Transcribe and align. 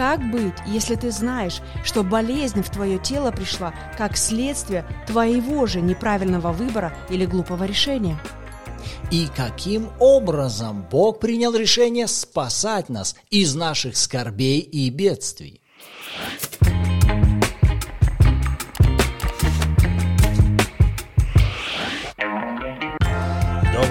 Как 0.00 0.30
быть, 0.30 0.54
если 0.66 0.94
ты 0.94 1.10
знаешь, 1.10 1.60
что 1.84 2.02
болезнь 2.02 2.62
в 2.62 2.70
твое 2.70 2.98
тело 2.98 3.32
пришла 3.32 3.74
как 3.98 4.16
следствие 4.16 4.86
твоего 5.06 5.66
же 5.66 5.82
неправильного 5.82 6.52
выбора 6.52 6.96
или 7.10 7.26
глупого 7.26 7.64
решения? 7.64 8.18
И 9.10 9.28
каким 9.36 9.90
образом 9.98 10.86
Бог 10.90 11.20
принял 11.20 11.54
решение 11.54 12.06
спасать 12.06 12.88
нас 12.88 13.14
из 13.28 13.54
наших 13.54 13.94
скорбей 13.98 14.60
и 14.60 14.88
бедствий? 14.88 15.59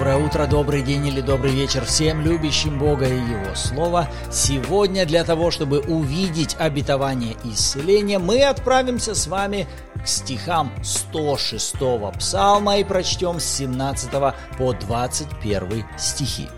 Доброе 0.00 0.16
утро, 0.16 0.46
добрый 0.46 0.80
день 0.80 1.08
или 1.08 1.20
добрый 1.20 1.52
вечер 1.52 1.84
всем 1.84 2.22
любящим 2.22 2.78
Бога 2.78 3.06
и 3.06 3.18
Его 3.18 3.54
Слово. 3.54 4.08
Сегодня 4.32 5.04
для 5.04 5.24
того, 5.24 5.50
чтобы 5.50 5.80
увидеть 5.80 6.56
обетование 6.58 7.36
исцеления, 7.44 8.18
мы 8.18 8.42
отправимся 8.42 9.14
с 9.14 9.26
вами 9.26 9.68
к 10.02 10.08
стихам 10.08 10.72
106 10.82 11.74
псалма 12.16 12.78
и 12.78 12.84
прочтем 12.84 13.40
с 13.40 13.44
17 13.44 14.10
по 14.56 14.72
21 14.72 15.84
стихи. 15.98 16.48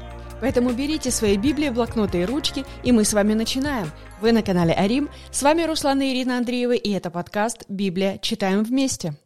Поэтому 0.40 0.70
берите 0.70 1.10
свои 1.10 1.36
Библии, 1.36 1.70
блокноты 1.70 2.20
и 2.20 2.24
ручки, 2.24 2.64
и 2.84 2.92
мы 2.92 3.04
с 3.04 3.12
вами 3.12 3.34
начинаем. 3.34 3.90
Вы 4.20 4.30
на 4.30 4.42
канале 4.42 4.72
Арим, 4.72 5.10
с 5.32 5.42
вами 5.42 5.64
Руслан 5.64 6.00
и 6.00 6.12
Ирина 6.12 6.38
Андреева, 6.38 6.74
и 6.74 6.90
это 6.92 7.10
подкаст 7.10 7.64
«Библия. 7.68 8.18
Читаем 8.18 8.62
вместе». 8.62 9.16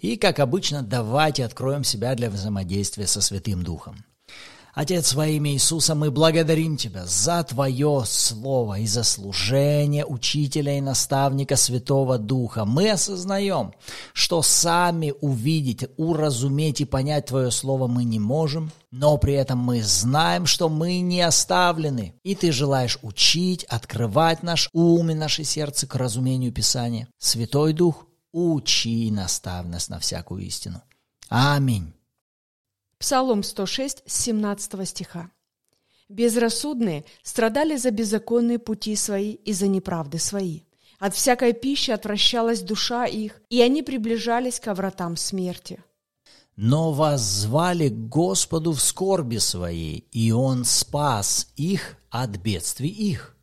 И, 0.00 0.16
как 0.16 0.38
обычно, 0.38 0.82
давайте 0.82 1.44
откроем 1.44 1.84
себя 1.84 2.14
для 2.14 2.30
взаимодействия 2.30 3.06
со 3.06 3.20
Святым 3.20 3.62
Духом. 3.62 4.04
Отец, 4.80 5.14
во 5.14 5.26
имя 5.26 5.50
Иисуса, 5.54 5.96
мы 5.96 6.12
благодарим 6.12 6.76
Тебя 6.76 7.04
за 7.04 7.42
Твое 7.42 8.04
Слово 8.06 8.78
и 8.78 8.86
за 8.86 9.02
служение 9.02 10.06
учителя 10.06 10.78
и 10.78 10.80
наставника 10.80 11.56
Святого 11.56 12.16
Духа. 12.16 12.64
Мы 12.64 12.88
осознаем, 12.90 13.72
что 14.12 14.40
сами 14.40 15.14
увидеть, 15.20 15.86
уразуметь 15.96 16.80
и 16.80 16.84
понять 16.84 17.26
Твое 17.26 17.50
Слово 17.50 17.88
мы 17.88 18.04
не 18.04 18.20
можем, 18.20 18.70
но 18.92 19.18
при 19.18 19.34
этом 19.34 19.58
мы 19.58 19.82
знаем, 19.82 20.46
что 20.46 20.68
мы 20.68 21.00
не 21.00 21.22
оставлены, 21.22 22.14
и 22.22 22.36
Ты 22.36 22.52
желаешь 22.52 23.00
учить, 23.02 23.64
открывать 23.64 24.44
наш 24.44 24.68
ум 24.72 25.10
и 25.10 25.14
наше 25.14 25.42
сердце 25.42 25.88
к 25.88 25.96
разумению 25.96 26.52
Писания. 26.52 27.08
Святой 27.18 27.72
Дух, 27.72 28.06
учи 28.38 29.06
и 29.06 29.10
наставь 29.10 29.66
нас 29.66 29.88
на 29.88 29.98
всякую 29.98 30.42
истину. 30.42 30.82
Аминь. 31.28 31.92
Псалом 32.98 33.42
106, 33.42 34.02
17 34.06 34.88
стиха. 34.88 35.30
«Безрассудные 36.08 37.04
страдали 37.22 37.76
за 37.76 37.90
беззаконные 37.90 38.58
пути 38.58 38.96
свои 38.96 39.32
и 39.32 39.52
за 39.52 39.68
неправды 39.68 40.18
свои. 40.18 40.62
От 40.98 41.14
всякой 41.14 41.52
пищи 41.52 41.90
отвращалась 41.90 42.62
душа 42.62 43.04
их, 43.04 43.40
и 43.50 43.60
они 43.60 43.82
приближались 43.82 44.58
к 44.58 44.72
вратам 44.74 45.16
смерти». 45.16 45.82
Но 46.56 46.92
воззвали 46.92 47.88
к 47.88 48.08
Господу 48.08 48.72
в 48.72 48.80
скорби 48.80 49.36
своей, 49.36 50.08
и 50.10 50.32
Он 50.32 50.64
спас 50.64 51.52
их 51.54 51.96
от 52.10 52.30
бедствий 52.30 52.88
их. 52.88 53.36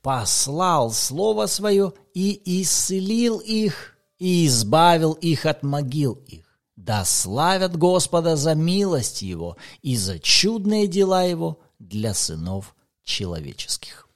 Послал 0.00 0.92
Слово 0.92 1.46
Свое 1.46 1.92
и 2.14 2.40
исцелил 2.62 3.40
их, 3.40 3.96
и 4.22 4.46
избавил 4.46 5.14
их 5.14 5.46
от 5.46 5.64
могил 5.64 6.12
их. 6.28 6.44
Да 6.76 7.04
славят 7.04 7.76
Господа 7.76 8.36
за 8.36 8.54
милость 8.54 9.22
Его 9.22 9.56
и 9.82 9.96
за 9.96 10.20
чудные 10.20 10.86
дела 10.86 11.24
Его 11.24 11.58
для 11.80 12.14
сынов 12.14 12.76
человеческих. 13.02 14.08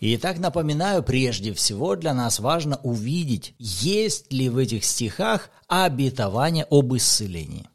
Итак, 0.00 0.38
напоминаю, 0.38 1.02
прежде 1.02 1.54
всего 1.54 1.96
для 1.96 2.12
нас 2.12 2.38
важно 2.38 2.80
увидеть, 2.82 3.54
есть 3.58 4.30
ли 4.30 4.50
в 4.50 4.58
этих 4.58 4.84
стихах 4.84 5.48
обетование 5.68 6.66
об 6.68 6.94
исцелении. 6.94 7.66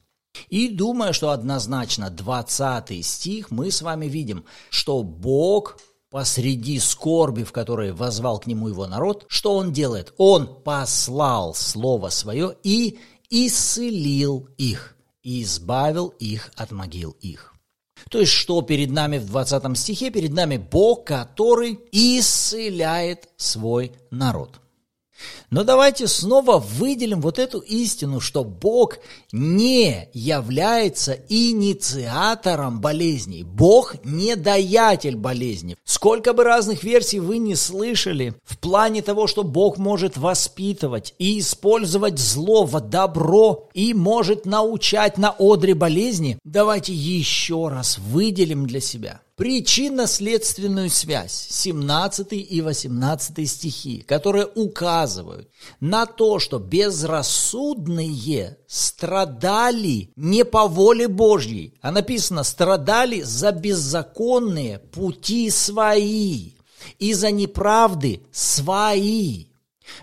И 0.50 0.68
думаю, 0.70 1.16
что 1.16 1.32
однозначно 1.32 2.12
20 2.12 3.04
стих 3.04 3.50
мы 3.50 3.72
с 3.72 3.82
вами 3.82 4.06
видим, 4.06 4.46
что 4.70 5.02
Бог 5.02 5.80
посреди 6.14 6.78
скорби, 6.78 7.42
в 7.42 7.52
которой 7.52 7.92
возвал 7.92 8.38
к 8.40 8.46
нему 8.46 8.68
его 8.68 8.86
народ, 8.86 9.26
что 9.30 9.56
он 9.56 9.74
делает? 9.74 10.14
Он 10.18 10.62
послал 10.62 11.56
Слово 11.56 12.10
Свое 12.10 12.56
и 12.62 13.00
исцелил 13.32 14.48
их 14.60 14.96
и 15.24 15.42
избавил 15.42 16.10
их 16.20 16.52
от 16.56 16.72
могил 16.72 17.16
их. 17.22 17.56
То 18.12 18.20
есть, 18.20 18.32
что 18.32 18.62
перед 18.62 18.92
нами 18.92 19.18
в 19.18 19.26
20 19.26 19.76
стихе? 19.76 20.12
Перед 20.12 20.34
нами 20.34 20.58
Бог, 20.58 21.04
который 21.04 21.80
исцеляет 21.92 23.30
свой 23.36 23.92
народ. 24.12 24.62
Но 25.50 25.64
давайте 25.64 26.08
снова 26.08 26.58
выделим 26.58 27.22
вот 27.22 27.40
эту 27.40 27.60
истину, 27.60 28.20
что 28.20 28.44
Бог 28.44 28.98
не 29.32 30.10
является 30.14 31.20
инициатором 31.30 32.82
болезней. 32.82 33.44
Бог 33.44 33.96
не 34.04 34.36
даятель 34.36 35.16
болезни. 35.16 35.78
Сколько 35.84 36.34
бы 36.34 36.44
разных 36.44 36.84
версий 36.84 37.20
вы 37.20 37.38
не 37.38 37.56
слышали 37.56 38.34
в 38.44 38.58
плане 38.58 39.02
того, 39.02 39.28
что 39.28 39.44
Бог 39.44 39.78
может 39.78 40.18
воспитывать 40.18 41.14
и 41.20 41.40
использовать 41.40 42.18
зло 42.18 42.66
в 42.66 42.80
добро 42.82 43.70
и 43.74 43.94
может 43.94 44.46
научать 44.46 45.18
на 45.18 45.36
одре 45.38 45.76
болезни, 45.76 46.40
давайте 46.44 46.94
еще 46.94 47.68
раз 47.68 47.98
выделим 47.98 48.66
для 48.66 48.82
себя 48.82 49.23
причинно-следственную 49.36 50.90
связь 50.90 51.48
17 51.50 52.34
и 52.34 52.62
18 52.62 53.50
стихи, 53.50 54.02
которые 54.02 54.46
указывают 54.46 55.50
на 55.80 56.06
то, 56.06 56.40
что 56.40 56.60
безрассудные 56.60 58.58
страдали 58.68 60.12
не 60.16 60.46
по 60.46 60.68
воле 60.68 61.08
Божьей, 61.08 61.74
а 61.82 61.92
написано 61.92 62.44
страдали 62.44 63.22
за 63.22 63.52
беззаконные 63.52 64.80
пути 64.80 65.50
свои 65.50 66.52
и 67.00 67.14
за 67.14 67.32
неправды 67.32 68.22
свои. 68.32 69.48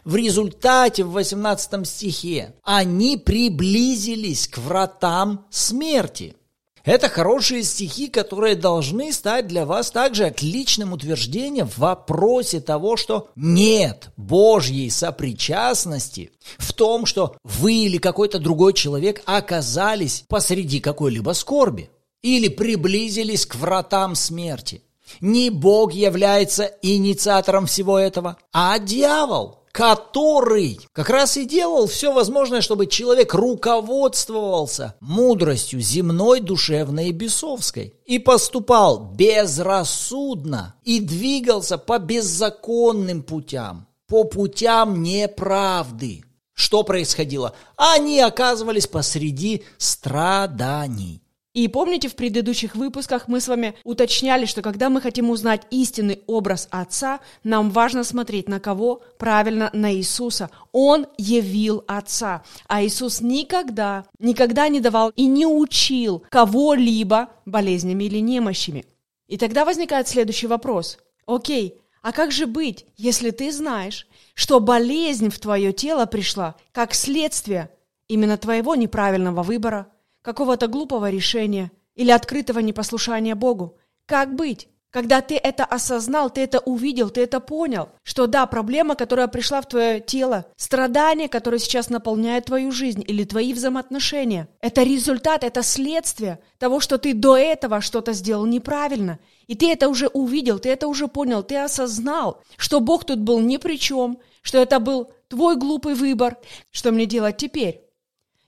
В 0.04 0.16
результате 0.16 1.04
в 1.04 1.12
18 1.12 1.86
стихе 1.86 2.54
они 2.62 3.16
приблизились 3.16 4.48
к 4.48 4.58
вратам 4.58 5.46
смерти– 5.50 6.36
это 6.84 7.08
хорошие 7.08 7.62
стихи, 7.62 8.08
которые 8.08 8.56
должны 8.56 9.12
стать 9.12 9.46
для 9.46 9.66
вас 9.66 9.90
также 9.90 10.26
отличным 10.26 10.92
утверждением 10.92 11.68
в 11.68 11.78
вопросе 11.78 12.60
того, 12.60 12.96
что 12.96 13.28
нет 13.36 14.10
Божьей 14.16 14.90
сопричастности 14.90 16.32
в 16.58 16.72
том, 16.72 17.06
что 17.06 17.36
вы 17.44 17.74
или 17.74 17.98
какой-то 17.98 18.38
другой 18.38 18.72
человек 18.72 19.22
оказались 19.24 20.24
посреди 20.28 20.80
какой-либо 20.80 21.32
скорби 21.32 21.90
или 22.22 22.48
приблизились 22.48 23.46
к 23.46 23.56
вратам 23.56 24.14
смерти. 24.14 24.82
Не 25.20 25.50
Бог 25.50 25.92
является 25.92 26.64
инициатором 26.82 27.66
всего 27.66 27.98
этого, 27.98 28.36
а 28.52 28.78
дьявол– 28.78 29.58
который 29.72 30.80
как 30.92 31.10
раз 31.10 31.36
и 31.36 31.44
делал 31.44 31.86
все 31.86 32.12
возможное, 32.12 32.60
чтобы 32.60 32.86
человек 32.86 33.34
руководствовался 33.34 34.94
мудростью 35.00 35.80
земной, 35.80 36.40
душевной 36.40 37.08
и 37.08 37.12
бесовской, 37.12 37.94
и 38.04 38.18
поступал 38.18 39.12
безрассудно, 39.14 40.74
и 40.84 41.00
двигался 41.00 41.78
по 41.78 41.98
беззаконным 41.98 43.22
путям, 43.22 43.86
по 44.06 44.24
путям 44.24 45.02
неправды. 45.02 46.24
Что 46.52 46.82
происходило? 46.82 47.54
Они 47.76 48.20
оказывались 48.20 48.86
посреди 48.86 49.64
страданий. 49.78 51.22
И 51.52 51.66
помните, 51.66 52.08
в 52.08 52.14
предыдущих 52.14 52.76
выпусках 52.76 53.26
мы 53.26 53.40
с 53.40 53.48
вами 53.48 53.74
уточняли, 53.82 54.44
что 54.44 54.62
когда 54.62 54.88
мы 54.88 55.00
хотим 55.00 55.30
узнать 55.30 55.62
истинный 55.70 56.22
образ 56.28 56.68
Отца, 56.70 57.18
нам 57.42 57.70
важно 57.70 58.04
смотреть 58.04 58.48
на 58.48 58.60
кого? 58.60 59.02
Правильно, 59.18 59.68
на 59.72 59.92
Иисуса. 59.92 60.50
Он 60.70 61.08
явил 61.18 61.82
Отца. 61.88 62.44
А 62.68 62.84
Иисус 62.84 63.20
никогда, 63.20 64.04
никогда 64.20 64.68
не 64.68 64.78
давал 64.78 65.10
и 65.16 65.26
не 65.26 65.44
учил 65.44 66.22
кого-либо 66.28 67.30
болезнями 67.46 68.04
или 68.04 68.18
немощами. 68.18 68.84
И 69.26 69.36
тогда 69.36 69.64
возникает 69.64 70.06
следующий 70.06 70.46
вопрос. 70.46 70.98
Окей, 71.26 71.80
а 72.00 72.12
как 72.12 72.30
же 72.30 72.46
быть, 72.46 72.86
если 72.96 73.30
ты 73.30 73.50
знаешь, 73.50 74.06
что 74.34 74.60
болезнь 74.60 75.30
в 75.30 75.38
твое 75.40 75.72
тело 75.72 76.06
пришла 76.06 76.54
как 76.70 76.94
следствие 76.94 77.70
именно 78.06 78.36
твоего 78.36 78.76
неправильного 78.76 79.42
выбора– 79.42 79.88
какого-то 80.22 80.66
глупого 80.66 81.10
решения 81.10 81.70
или 81.94 82.10
открытого 82.10 82.60
непослушания 82.60 83.34
Богу. 83.34 83.76
Как 84.06 84.34
быть? 84.34 84.68
Когда 84.90 85.20
ты 85.20 85.36
это 85.36 85.64
осознал, 85.64 86.30
ты 86.30 86.40
это 86.40 86.58
увидел, 86.58 87.10
ты 87.10 87.22
это 87.22 87.38
понял, 87.38 87.90
что 88.02 88.26
да, 88.26 88.44
проблема, 88.46 88.96
которая 88.96 89.28
пришла 89.28 89.60
в 89.60 89.68
твое 89.68 90.00
тело, 90.00 90.46
страдание, 90.56 91.28
которое 91.28 91.60
сейчас 91.60 91.90
наполняет 91.90 92.46
твою 92.46 92.72
жизнь 92.72 93.04
или 93.06 93.22
твои 93.22 93.54
взаимоотношения, 93.54 94.48
это 94.60 94.82
результат, 94.82 95.44
это 95.44 95.62
следствие 95.62 96.40
того, 96.58 96.80
что 96.80 96.98
ты 96.98 97.14
до 97.14 97.36
этого 97.36 97.80
что-то 97.80 98.12
сделал 98.12 98.46
неправильно. 98.46 99.20
и 99.46 99.54
ты 99.54 99.70
это 99.70 99.88
уже 99.88 100.08
увидел, 100.08 100.58
ты 100.58 100.70
это 100.70 100.88
уже 100.88 101.06
понял, 101.06 101.44
ты 101.44 101.56
осознал, 101.56 102.42
что 102.56 102.80
Бог 102.80 103.04
тут 103.04 103.20
был 103.20 103.38
ни 103.38 103.58
при 103.58 103.78
чем, 103.78 104.18
что 104.42 104.58
это 104.58 104.80
был 104.80 105.12
твой 105.28 105.56
глупый 105.56 105.94
выбор, 105.94 106.36
что 106.72 106.90
мне 106.90 107.06
делать 107.06 107.36
теперь? 107.36 107.80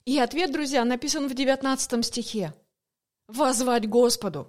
И 0.04 0.18
ответ, 0.18 0.50
друзья, 0.50 0.84
написан 0.84 1.28
в 1.28 1.34
19 1.34 2.04
стихе. 2.04 2.52
Возвать 3.28 3.88
Господу. 3.88 4.48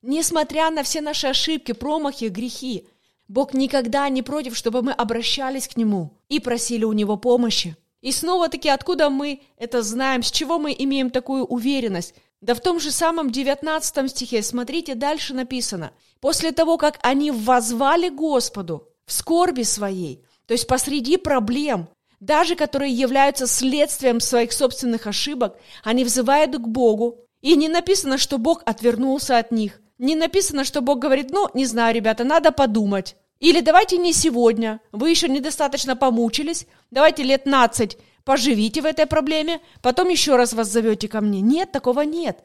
Несмотря 0.00 0.70
на 0.70 0.82
все 0.82 1.02
наши 1.02 1.26
ошибки, 1.26 1.72
промахи, 1.72 2.26
грехи, 2.26 2.88
Бог 3.28 3.52
никогда 3.52 4.08
не 4.08 4.22
против, 4.22 4.56
чтобы 4.56 4.80
мы 4.82 4.92
обращались 4.92 5.68
к 5.68 5.76
Нему 5.76 6.16
и 6.28 6.40
просили 6.40 6.84
у 6.84 6.92
Него 6.92 7.18
помощи. 7.18 7.76
И 8.00 8.10
снова-таки, 8.10 8.68
откуда 8.70 9.10
мы 9.10 9.42
это 9.58 9.82
знаем, 9.82 10.22
с 10.22 10.30
чего 10.30 10.58
мы 10.58 10.74
имеем 10.78 11.10
такую 11.10 11.44
уверенность? 11.44 12.14
Да 12.40 12.54
в 12.54 12.60
том 12.60 12.80
же 12.80 12.90
самом 12.90 13.30
19 13.30 14.10
стихе, 14.10 14.42
смотрите, 14.42 14.94
дальше 14.94 15.34
написано. 15.34 15.92
После 16.20 16.52
того, 16.52 16.78
как 16.78 16.98
они 17.02 17.30
возвали 17.30 18.08
Господу 18.08 18.88
в 19.04 19.12
скорби 19.12 19.62
своей, 19.62 20.24
то 20.46 20.52
есть 20.54 20.66
посреди 20.66 21.16
проблем, 21.16 21.88
даже 22.20 22.56
которые 22.56 22.92
являются 22.92 23.46
следствием 23.46 24.20
своих 24.20 24.52
собственных 24.52 25.06
ошибок, 25.06 25.56
они 25.84 26.04
взывают 26.04 26.56
к 26.56 26.66
Богу. 26.66 27.18
И 27.42 27.56
не 27.56 27.68
написано, 27.68 28.18
что 28.18 28.38
Бог 28.38 28.62
отвернулся 28.64 29.38
от 29.38 29.52
них. 29.52 29.80
Не 29.98 30.14
написано, 30.14 30.64
что 30.64 30.80
Бог 30.80 30.98
говорит, 30.98 31.30
ну, 31.30 31.48
не 31.54 31.66
знаю, 31.66 31.94
ребята, 31.94 32.24
надо 32.24 32.52
подумать. 32.52 33.16
Или 33.40 33.60
давайте 33.60 33.98
не 33.98 34.12
сегодня, 34.12 34.80
вы 34.92 35.10
еще 35.10 35.28
недостаточно 35.28 35.94
помучились, 35.94 36.66
давайте 36.90 37.22
лет 37.22 37.44
15 37.44 37.98
поживите 38.26 38.82
в 38.82 38.86
этой 38.86 39.06
проблеме, 39.06 39.60
потом 39.80 40.08
еще 40.08 40.36
раз 40.36 40.52
вас 40.52 40.68
зовете 40.68 41.08
ко 41.08 41.22
мне. 41.22 41.40
Нет, 41.40 41.72
такого 41.72 42.00
нет. 42.02 42.42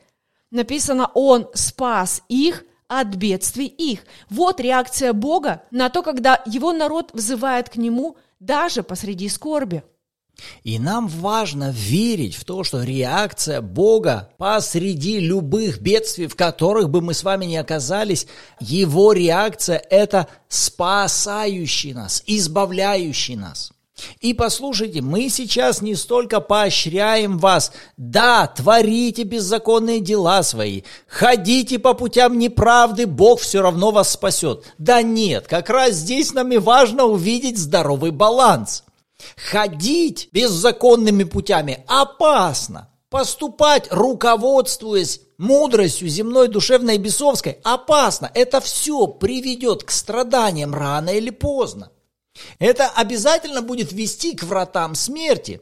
Написано, 0.52 1.10
Он 1.16 1.50
спас 1.54 2.22
их 2.30 2.64
от 2.88 3.08
бедствий 3.16 3.66
их. 3.66 4.06
Вот 4.30 4.60
реакция 4.60 5.12
Бога 5.12 5.64
на 5.72 5.90
то, 5.90 6.04
когда 6.04 6.42
его 6.46 6.72
народ 6.72 7.12
взывает 7.14 7.70
к 7.70 7.78
Нему 7.78 8.16
даже 8.42 8.84
посреди 8.84 9.30
скорби. 9.30 9.84
И 10.64 10.80
нам 10.80 11.08
важно 11.08 11.72
верить 11.72 12.36
в 12.36 12.44
то, 12.46 12.64
что 12.64 12.84
реакция 12.84 13.62
Бога 13.62 14.32
посреди 14.38 15.20
любых 15.20 15.80
бедствий, 15.80 16.28
в 16.28 16.36
которых 16.36 16.90
бы 16.90 17.02
мы 17.02 17.14
с 17.14 17.24
вами 17.24 17.46
не 17.46 17.58
оказались, 17.58 18.28
Его 18.60 19.14
реакция– 19.14 19.78
это 19.90 20.28
спасающий 20.48 21.94
нас, 21.94 22.24
избавляющий 22.26 23.36
нас. 23.36 23.72
И 24.20 24.34
послушайте, 24.34 25.02
мы 25.02 25.30
сейчас 25.30 25.82
не 25.82 25.96
столько 25.96 26.42
поощряем 26.42 27.38
вас, 27.38 27.72
да, 27.98 28.48
творите 28.48 29.24
беззаконные 29.24 30.00
дела 30.00 30.44
свои, 30.44 30.84
ходите 31.08 31.80
по 31.80 31.94
путям 31.94 32.38
неправды, 32.38 33.06
Бог 33.08 33.42
все 33.42 33.62
равно 33.62 33.92
вас 33.92 34.12
спасет. 34.12 34.64
Да 34.78 35.02
нет, 35.02 35.48
как 35.48 35.70
раз 35.70 35.94
здесь 35.94 36.34
нам 36.34 36.52
и 36.52 36.58
важно 36.58 37.06
увидеть 37.06 37.58
здоровый 37.58 38.12
баланс– 38.12 38.84
Ходить 39.36 40.30
беззаконными 40.32 41.24
путями 41.24 41.84
опасно. 41.88 42.90
Поступать, 43.10 43.88
руководствуясь 43.92 45.22
мудростью 45.38 46.08
земной, 46.08 46.48
душевной 46.48 46.96
и 46.96 47.00
бесовской, 47.00 47.60
опасно. 47.64 48.32
Это 48.34 48.62
все 48.62 49.08
приведет 49.08 49.84
к 49.84 49.92
страданиям 49.92 50.74
рано 50.74 51.10
или 51.10 51.30
поздно. 51.30 51.92
Это 52.60 52.90
обязательно 52.90 53.62
будет 53.62 53.92
вести 53.92 54.36
к 54.36 54.44
вратам 54.44 54.96
смерти. 54.96 55.62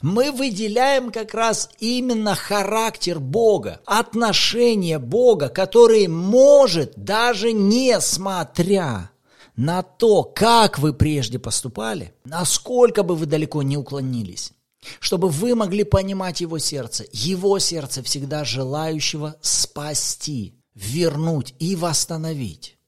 Мы 0.00 0.30
выделяем 0.30 1.10
как 1.10 1.34
раз 1.34 1.68
именно 1.78 2.34
характер 2.34 3.18
Бога, 3.18 3.80
отношение 3.84 4.98
Бога, 4.98 5.48
который 5.48 6.06
может, 6.06 6.92
даже 6.96 7.52
несмотря 7.52 9.10
на 9.56 9.82
то, 9.82 10.22
как 10.22 10.78
вы 10.78 10.92
прежде 10.94 11.38
поступали, 11.38 12.14
насколько 12.24 13.02
бы 13.02 13.16
вы 13.16 13.26
далеко 13.26 13.62
не 13.62 13.76
уклонились, 13.76 14.52
чтобы 14.98 15.28
вы 15.28 15.54
могли 15.54 15.84
понимать 15.84 16.40
его 16.40 16.58
сердце, 16.58 17.04
его 17.12 17.58
сердце 17.58 18.02
всегда 18.02 18.44
желающего 18.44 19.36
спасти, 19.40 20.54
вернуть 20.74 21.54
и 21.58 21.76
восстановить. 21.76 22.78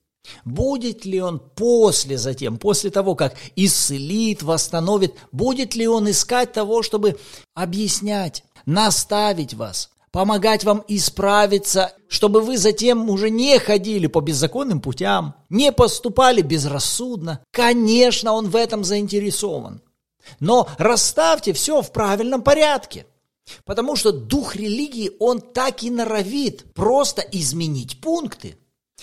Будет 0.45 1.05
ли 1.05 1.21
он 1.21 1.39
после 1.39 2.17
затем, 2.19 2.59
после 2.59 2.91
того, 2.91 3.15
как 3.15 3.35
исцелит, 3.57 4.43
восстановит, 4.43 5.15
будет 5.33 5.75
ли 5.75 5.87
он 5.87 6.11
искать 6.11 6.53
того, 6.53 6.83
чтобы 6.83 7.19
объяснять, 7.55 8.45
наставить 8.67 9.55
вас, 9.55 9.91
помогать 10.11 10.65
вам 10.65 10.83
исправиться, 10.89 11.93
чтобы 12.09 12.41
вы 12.41 12.57
затем 12.57 13.11
уже 13.11 13.31
не 13.31 13.59
ходили 13.59 14.07
по 14.07 14.21
беззаконным 14.21 14.81
путям, 14.81 15.35
не 15.51 15.73
поступали 15.73 16.41
безрассудно. 16.41 17.41
Конечно, 17.51 18.33
он 18.33 18.49
в 18.49 18.57
этом 18.57 18.85
заинтересован. 18.85 19.83
Но 20.41 20.69
расставьте 20.79 21.53
все 21.53 21.83
в 21.83 21.93
правильном 21.93 22.43
порядке. 22.43 23.07
Потому 23.67 23.95
что 23.95 24.11
дух 24.11 24.57
религии, 24.57 25.13
он 25.19 25.41
так 25.41 25.83
и 25.83 25.91
норовит 25.91 26.73
просто 26.73 27.21
изменить 27.21 28.01
пункты. 28.01 28.57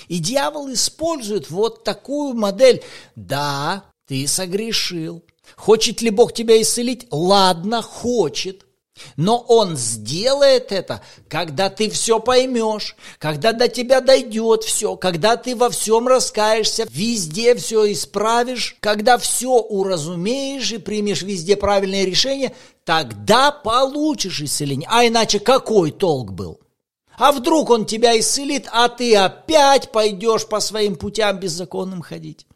И 0.08 0.20
дьявол 0.20 0.72
использует 0.74 1.50
вот 1.50 1.84
такую 1.84 2.34
модель. 2.34 2.84
Да, 3.16 3.86
ты 4.08 4.28
согрешил. 4.28 5.24
Хочет 5.56 6.02
ли 6.02 6.10
Бог 6.10 6.34
тебя 6.34 6.62
исцелить? 6.62 7.08
Ладно, 7.12 7.82
хочет. 7.82 8.66
Но 9.16 9.38
Он 9.40 9.78
сделает 9.78 10.72
это, 10.72 11.02
когда 11.28 11.70
ты 11.70 11.90
все 11.90 12.20
поймешь, 12.20 12.96
когда 13.20 13.52
до 13.52 13.68
тебя 13.68 14.02
дойдет 14.02 14.64
все, 14.64 14.96
когда 14.96 15.38
ты 15.38 15.56
во 15.56 15.70
всем 15.70 16.08
раскаешься, 16.08 16.86
везде 16.90 17.56
все 17.56 17.92
исправишь, 17.92 18.76
когда 18.80 19.18
все 19.18 19.58
уразумеешь 19.58 20.72
и 20.72 20.78
примешь 20.78 21.22
везде 21.22 21.56
правильное 21.56 22.06
решение, 22.06 22.56
тогда 22.84 23.52
получишь 23.52 24.42
исцеление. 24.42 24.88
А 24.92 25.08
иначе 25.08 25.40
какой 25.40 25.92
толк 25.92 26.32
был? 26.32 26.60
А 27.18 27.32
вдруг 27.32 27.70
он 27.70 27.86
тебя 27.86 28.20
исцелит, 28.20 28.68
а 28.72 28.90
ты 28.90 29.16
опять 29.16 29.92
пойдешь 29.92 30.48
по 30.48 30.60
своим 30.60 30.96
путям 30.96 31.40
беззаконным 31.40 32.02
ходить? 32.02 32.48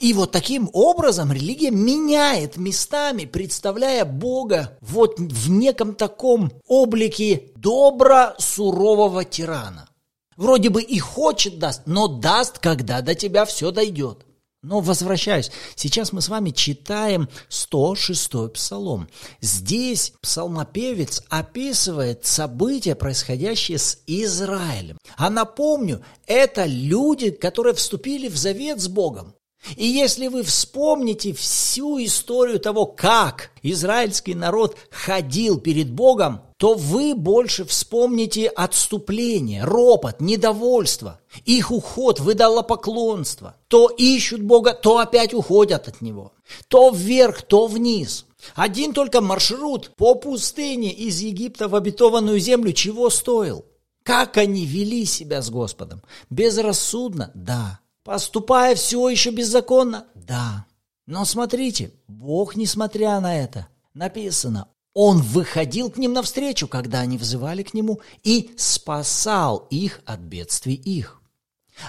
И 0.00 0.12
вот 0.12 0.32
таким 0.32 0.68
образом 0.72 1.32
религия 1.32 1.70
меняет 1.70 2.56
местами, 2.56 3.24
представляя 3.24 4.04
Бога 4.04 4.76
вот 4.80 5.18
в 5.18 5.50
неком 5.50 5.94
таком 5.94 6.52
облике 6.66 7.50
добро-сурового 7.56 9.24
тирана. 9.24 9.88
Вроде 10.36 10.68
бы 10.68 10.82
и 10.82 10.98
хочет 10.98 11.58
даст, 11.58 11.82
но 11.86 12.06
даст, 12.06 12.58
когда 12.58 13.00
до 13.00 13.14
тебя 13.14 13.44
все 13.44 13.70
дойдет. 13.70 14.24
Но 14.62 14.80
возвращаюсь, 14.80 15.52
сейчас 15.76 16.12
мы 16.12 16.20
с 16.20 16.28
вами 16.28 16.50
читаем 16.50 17.28
106-й 17.48 18.50
псалом. 18.50 19.08
Здесь 19.40 20.14
псалмопевец 20.20 21.22
описывает 21.28 22.26
события, 22.26 22.96
происходящие 22.96 23.78
с 23.78 24.02
Израилем. 24.08 24.98
А 25.16 25.30
напомню, 25.30 26.02
это 26.26 26.64
люди, 26.64 27.30
которые 27.30 27.74
вступили 27.74 28.28
в 28.28 28.36
завет 28.36 28.80
с 28.80 28.88
Богом. 28.88 29.34
И 29.76 29.86
если 29.86 30.28
вы 30.28 30.42
вспомните 30.42 31.32
всю 31.32 32.02
историю 32.02 32.60
того, 32.60 32.86
как 32.86 33.50
израильский 33.62 34.34
народ 34.34 34.76
ходил 34.90 35.58
перед 35.58 35.90
Богом, 35.90 36.42
то 36.56 36.74
вы 36.74 37.14
больше 37.14 37.64
вспомните 37.64 38.48
отступление, 38.48 39.64
ропот, 39.64 40.20
недовольство, 40.20 41.20
их 41.44 41.70
уход 41.70 42.18
в 42.18 42.32
идолопоклонство. 42.32 43.56
То 43.68 43.88
ищут 43.88 44.42
Бога, 44.42 44.74
то 44.74 44.98
опять 44.98 45.34
уходят 45.34 45.86
от 45.86 46.00
Него. 46.00 46.32
То 46.68 46.90
вверх, 46.90 47.42
то 47.42 47.66
вниз. 47.66 48.26
Один 48.54 48.92
только 48.92 49.20
маршрут 49.20 49.94
по 49.96 50.14
пустыне 50.14 50.92
из 50.92 51.20
Египта 51.20 51.68
в 51.68 51.74
обетованную 51.74 52.40
землю 52.40 52.72
чего 52.72 53.10
стоил? 53.10 53.64
Как 54.02 54.36
они 54.36 54.64
вели 54.64 55.04
себя 55.04 55.42
с 55.42 55.50
Господом? 55.50 56.02
Безрассудно? 56.30 57.30
Да. 57.34 57.80
Поступая 58.08 58.74
все 58.74 59.06
еще 59.10 59.28
беззаконно? 59.28 60.06
Да. 60.14 60.64
Но 61.06 61.26
смотрите, 61.26 61.92
Бог, 62.06 62.56
несмотря 62.56 63.20
на 63.20 63.38
это, 63.38 63.68
написано, 63.92 64.68
Он 64.94 65.20
выходил 65.20 65.90
к 65.90 65.98
ним 65.98 66.14
навстречу, 66.14 66.68
когда 66.68 67.00
они 67.00 67.18
взывали 67.18 67.62
к 67.62 67.74
Нему, 67.74 68.00
и 68.22 68.54
спасал 68.56 69.66
их 69.68 70.00
от 70.06 70.20
бедствий 70.20 70.72
их. 70.72 71.20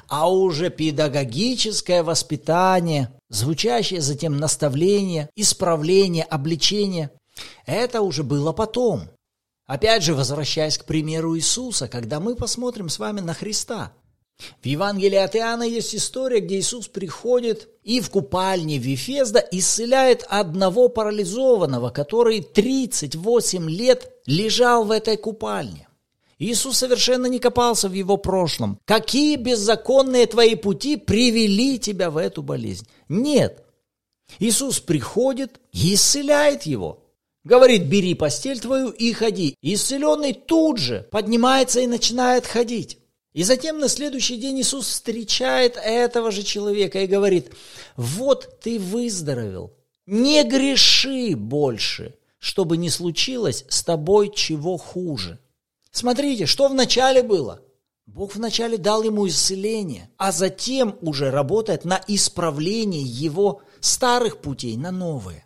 А 0.09 0.29
уже 0.29 0.69
педагогическое 0.69 2.03
воспитание, 2.03 3.17
звучащее 3.29 4.01
затем 4.01 4.35
наставление, 4.35 5.29
исправление, 5.37 6.25
обличение, 6.25 7.11
это 7.65 8.01
уже 8.01 8.23
было 8.23 8.51
потом. 8.51 9.03
Опять 9.67 10.03
же, 10.03 10.13
возвращаясь 10.13 10.77
к 10.77 10.83
примеру 10.83 11.37
Иисуса, 11.37 11.87
когда 11.87 12.19
мы 12.19 12.35
посмотрим 12.35 12.89
с 12.89 12.99
вами 12.99 13.21
на 13.21 13.33
Христа– 13.33 13.93
в 14.61 14.65
Евангелии 14.65 15.17
от 15.17 15.35
Иоанна 15.35 15.63
есть 15.63 15.95
история, 15.95 16.39
где 16.39 16.59
Иисус 16.59 16.87
приходит 16.87 17.67
и 17.83 18.01
в 18.01 18.09
купальне 18.09 18.77
Вифезда 18.77 19.43
исцеляет 19.51 20.25
одного 20.27 20.89
парализованного, 20.89 21.89
который 21.89 22.41
38 22.41 23.69
лет 23.69 24.11
лежал 24.25 24.85
в 24.85 24.91
этой 24.91 25.17
купальне. 25.17 25.87
Иисус 26.39 26.77
совершенно 26.77 27.25
не 27.25 27.39
копался 27.39 27.89
в 27.89 27.93
его 27.93 28.15
прошлом. 28.15 28.79
Какие 28.85 29.35
беззаконные 29.35 30.25
твои 30.25 30.55
пути 30.55 30.95
привели 30.95 31.77
тебя 31.79 32.09
в 32.09 32.17
эту 32.17 32.41
болезнь? 32.41 32.87
Нет. 33.09 33.65
Иисус 34.39 34.79
приходит 34.79 35.59
и 35.73 35.95
исцеляет 35.95 36.63
его. 36.63 37.03
Говорит, 37.43 37.87
бери 37.87 38.13
постель 38.13 38.59
твою 38.59 38.89
и 38.89 39.11
ходи. 39.11 39.55
Исцеленный 39.61 40.33
тут 40.33 40.77
же 40.77 41.07
поднимается 41.11 41.81
и 41.81 41.87
начинает 41.87 42.45
ходить. 42.45 42.98
И 43.33 43.43
затем 43.43 43.79
на 43.79 43.87
следующий 43.87 44.37
день 44.37 44.59
Иисус 44.59 44.87
встречает 44.87 45.77
этого 45.77 46.31
же 46.31 46.43
человека 46.43 46.99
и 46.99 47.07
говорит, 47.07 47.51
вот 47.95 48.59
ты 48.59 48.79
выздоровел, 48.79 49.73
не 50.07 50.43
греши 50.43 51.35
больше, 51.35 52.15
чтобы 52.39 52.77
не 52.77 52.89
случилось 52.89 53.65
с 53.69 53.83
тобой 53.83 54.31
чего 54.33 54.77
хуже. 54.77 55.39
Смотрите, 55.91 56.47
что 56.47 56.67
вначале 56.67 57.21
было? 57.21 57.61
Бог 58.07 58.35
вначале 58.35 58.77
дал 58.77 59.03
ему 59.03 59.27
исцеление, 59.27 60.09
а 60.17 60.31
затем 60.31 60.97
уже 61.01 61.29
работает 61.29 61.85
на 61.85 62.01
исправление 62.07 63.03
его 63.03 63.61
старых 63.79 64.41
путей 64.41 64.77
на 64.77 64.89
новые. 64.89 65.45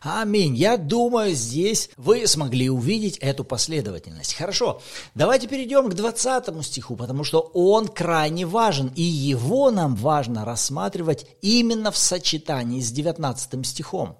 Аминь. 0.00 0.54
Я 0.54 0.76
думаю, 0.76 1.34
здесь 1.34 1.90
вы 1.96 2.26
смогли 2.26 2.68
увидеть 2.68 3.18
эту 3.18 3.44
последовательность. 3.44 4.34
Хорошо, 4.34 4.82
давайте 5.14 5.48
перейдем 5.48 5.88
к 5.88 5.94
20 5.94 6.64
стиху, 6.64 6.96
потому 6.96 7.24
что 7.24 7.40
он 7.54 7.88
крайне 7.88 8.46
важен, 8.46 8.92
и 8.96 9.02
его 9.02 9.70
нам 9.70 9.94
важно 9.94 10.44
рассматривать 10.44 11.26
именно 11.40 11.90
в 11.90 11.96
сочетании 11.96 12.80
с 12.80 12.90
19 12.90 13.66
стихом. 13.66 14.18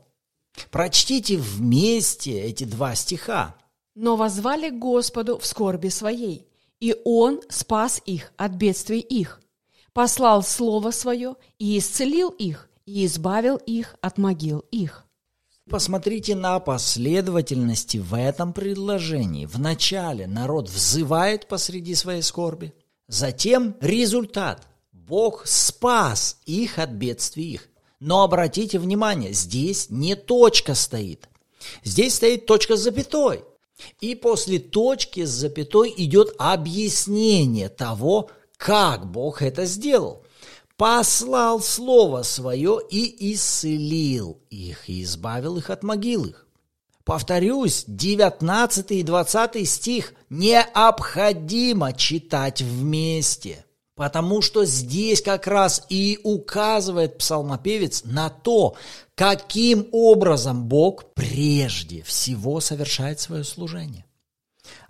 Прочтите 0.71 1.37
вместе 1.37 2.41
эти 2.41 2.65
два 2.65 2.95
стиха 2.95 3.57
но 3.97 4.15
возвали 4.15 4.69
Господу 4.69 5.39
в 5.39 5.47
скорби 5.47 5.89
своей, 5.89 6.47
и 6.79 6.95
Он 7.05 7.41
спас 7.49 8.01
их 8.05 8.33
от 8.37 8.53
бедствий 8.53 9.01
их, 9.01 9.41
послал 9.93 10.43
Слово 10.43 10.91
Свое 10.91 11.35
и 11.59 11.79
исцелил 11.79 12.29
их, 12.29 12.69
и 12.85 13.07
избавил 13.07 13.57
их 13.57 13.97
от 14.03 14.19
могил 14.19 14.61
их. 14.71 15.06
Посмотрите 15.69 16.35
на 16.35 16.61
последовательности 16.61 17.99
в 17.99 18.15
этом 18.15 18.53
предложении. 18.53 19.47
Вначале 19.47 20.27
народ 20.27 20.69
взывает 20.69 21.49
посреди 21.49 21.95
своей 21.95 22.23
скорби, 22.23 22.73
затем 23.09 23.77
результат. 23.81 24.67
Бог 24.93 25.47
спас 25.47 26.39
их 26.47 26.79
от 26.79 26.91
бедствий 26.91 27.53
их. 27.55 27.69
Но 28.01 28.23
обратите 28.23 28.79
внимание, 28.79 29.33
здесь 29.33 29.91
не 29.91 30.15
точка 30.15 30.75
стоит. 30.75 31.29
Здесь 31.83 32.15
стоит 32.15 32.47
точка 32.47 32.77
с 32.77 32.81
запятой– 32.81 33.45
и 34.01 34.15
после 34.15 34.59
точки 34.59 35.25
с 35.25 35.31
запятой 35.31 35.93
идет 35.97 36.35
объяснение 36.39 37.69
того, 37.69 38.31
как 38.57 39.11
Бог 39.11 39.43
это 39.43 39.67
сделал. 39.67 40.25
Послал 40.77 41.61
Слово 41.61 42.23
Свое 42.23 42.81
и 42.91 43.33
исцелил 43.33 44.43
их, 44.51 44.91
и 44.91 45.03
избавил 45.03 45.57
их 45.57 45.71
от 45.71 45.83
могил 45.83 46.25
их. 46.25 46.47
Повторюсь, 47.05 47.85
19 47.87 48.91
и 48.91 49.03
20 49.03 49.69
стих 49.69 50.13
необходимо 50.29 51.93
читать 51.93 52.61
вместе, 52.63 53.65
потому 53.95 54.43
что 54.43 54.65
здесь 54.65 55.23
как 55.23 55.47
раз 55.47 55.87
и 55.89 56.19
указывает 56.25 57.19
псалмопевец 57.19 58.03
на 58.05 58.29
то, 58.29 58.75
каким 59.15 59.87
образом 59.93 60.65
Бог 60.65 61.15
прежде 61.15 62.03
всего 62.03 62.61
совершает 62.61 63.21
свое 63.21 63.45
служение. 63.45 64.06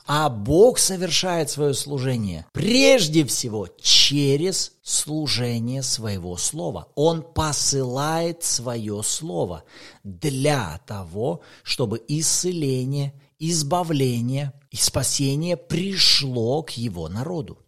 А 0.06 0.28
Бог 0.28 0.78
совершает 0.78 1.50
свое 1.50 1.75
служение 1.75 2.46
прежде 2.52 3.25
всего 3.25 3.68
через 3.80 4.72
служение 4.82 5.82
своего 5.82 6.36
слова. 6.36 6.88
Он 6.94 7.22
посылает 7.22 8.44
свое 8.44 9.02
слово 9.02 9.64
для 10.04 10.80
того, 10.86 11.40
чтобы 11.64 12.00
исцеление, 12.06 13.20
избавление 13.40 14.52
и 14.70 14.76
спасение 14.76 15.56
пришло 15.56 16.62
к 16.62 16.70
его 16.70 17.08
народу. 17.08 17.58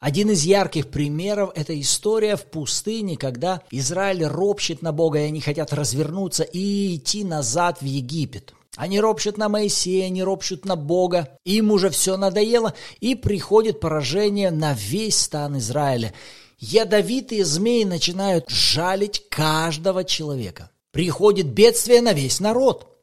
Один 0.00 0.30
из 0.30 0.44
ярких 0.44 0.88
примеров– 0.88 1.50
это 1.54 1.78
история 1.78 2.36
в 2.36 2.46
пустыне, 2.46 3.18
когда 3.18 3.62
Израиль 3.70 4.24
ропщет 4.24 4.80
на 4.80 4.92
Бога, 4.92 5.20
и 5.20 5.24
они 5.24 5.42
хотят 5.42 5.74
развернуться 5.74 6.42
и 6.42 6.96
идти 6.96 7.22
назад 7.22 7.82
в 7.82 7.84
Египет. 7.84 8.54
Они 8.76 9.00
ропщут 9.00 9.38
на 9.38 9.48
Моисея, 9.48 10.06
они 10.06 10.22
ропщут 10.22 10.64
на 10.64 10.76
Бога, 10.76 11.38
им 11.44 11.70
уже 11.70 11.90
все 11.90 12.16
надоело, 12.16 12.74
и 13.00 13.14
приходит 13.14 13.80
поражение 13.80 14.50
на 14.50 14.72
весь 14.74 15.18
стан 15.18 15.58
Израиля. 15.58 16.12
Ядовитые 16.58 17.44
змеи 17.44 17.84
начинают 17.84 18.48
жалить 18.48 19.28
каждого 19.28 20.04
человека. 20.04 20.70
Приходит 20.92 21.46
бедствие 21.46 22.00
на 22.02 22.12
весь 22.12 22.40
народ– 22.40 22.90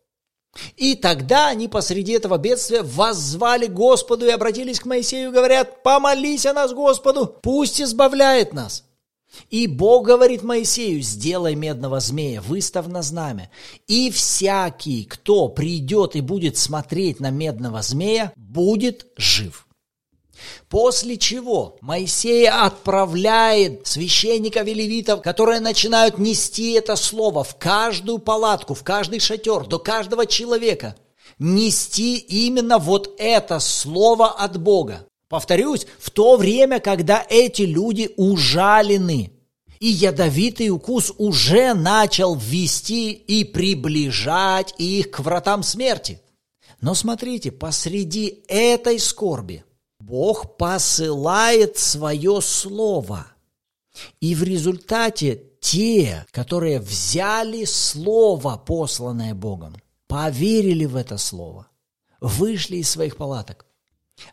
и 0.75 0.96
тогда 0.96 1.48
они 1.48 1.68
посреди 1.68 2.13
этого 2.13 2.38
бедствия 2.38 2.82
воззвали 2.82 3.68
Господу 3.68 4.25
и 4.25 4.32
обратились 4.32 4.80
к 4.80 4.86
Моисею 4.86 5.32
говорят, 5.32 5.82
помолись 5.84 6.46
о 6.46 6.54
нас 6.54 6.74
Господу, 6.74 7.38
пусть 7.42 7.82
избавляет 7.82 8.54
нас. 8.54 8.84
И 9.50 9.68
Бог 9.68 10.06
говорит 10.06 10.44
Моисею, 10.44 11.02
сделай 11.02 11.56
медного 11.56 12.00
змея, 12.00 12.42
выставь 12.42 12.88
на 12.88 13.02
знамя. 13.02 13.50
И 13.88 14.12
всякий, 14.12 15.06
кто 15.06 15.48
придет 15.48 16.16
и 16.16 16.22
будет 16.22 16.58
смотреть 16.58 17.20
на 17.20 17.30
медного 17.30 17.82
змея, 17.82 18.34
будет 18.36 19.08
жив. 19.18 19.68
После 20.70 21.18
чего 21.18 21.78
Моисей 21.82 22.50
отправляет 22.50 23.86
священников 23.86 24.68
и 24.68 24.74
левитов, 24.74 25.22
которые 25.22 25.60
начинают 25.60 26.18
нести 26.18 26.72
это 26.72 26.96
слово 26.96 27.44
в 27.44 27.58
каждую 27.58 28.20
палатку, 28.20 28.74
в 28.74 28.84
каждый 28.84 29.20
шатер, 29.20 29.66
до 29.68 29.80
каждого 29.80 30.26
человека. 30.26 30.96
Нести 31.40 32.18
именно 32.18 32.78
вот 32.78 33.14
это 33.18 33.60
слово 33.60 34.30
от 34.30 34.60
Бога. 34.60 35.06
Повторюсь, 35.32 35.88
в 35.98 36.12
то 36.12 36.36
время, 36.36 36.80
когда 36.80 37.26
эти 37.28 37.62
люди 37.62 38.12
ужалены, 38.18 39.32
и 39.80 39.88
ядовитый 39.88 40.70
укус 40.70 41.12
уже 41.18 41.74
начал 41.74 42.36
ввести 42.36 43.14
и 43.14 43.44
приближать 43.46 44.76
их 44.78 45.10
к 45.10 45.22
вратам 45.22 45.64
смерти. 45.64 46.22
Но 46.82 46.94
смотрите, 46.94 47.52
посреди 47.52 48.44
этой 48.48 49.00
скорби– 49.00 49.64
Бог 50.02 50.58
посылает 50.58 51.78
свое 51.78 52.42
слово. 52.42 53.28
И 54.20 54.36
в 54.36 54.44
результате 54.44 55.44
те, 55.62 56.26
которые 56.32 56.82
взяли 56.82 57.64
слово, 57.64 58.58
посланное 58.58 59.34
Богом, 59.34 59.78
поверили 60.08 60.84
в 60.84 60.98
это 60.98 61.18
слово, 61.18 61.68
вышли 62.20 62.78
из 62.78 62.90
своих 62.90 63.16
палаток, 63.16 63.66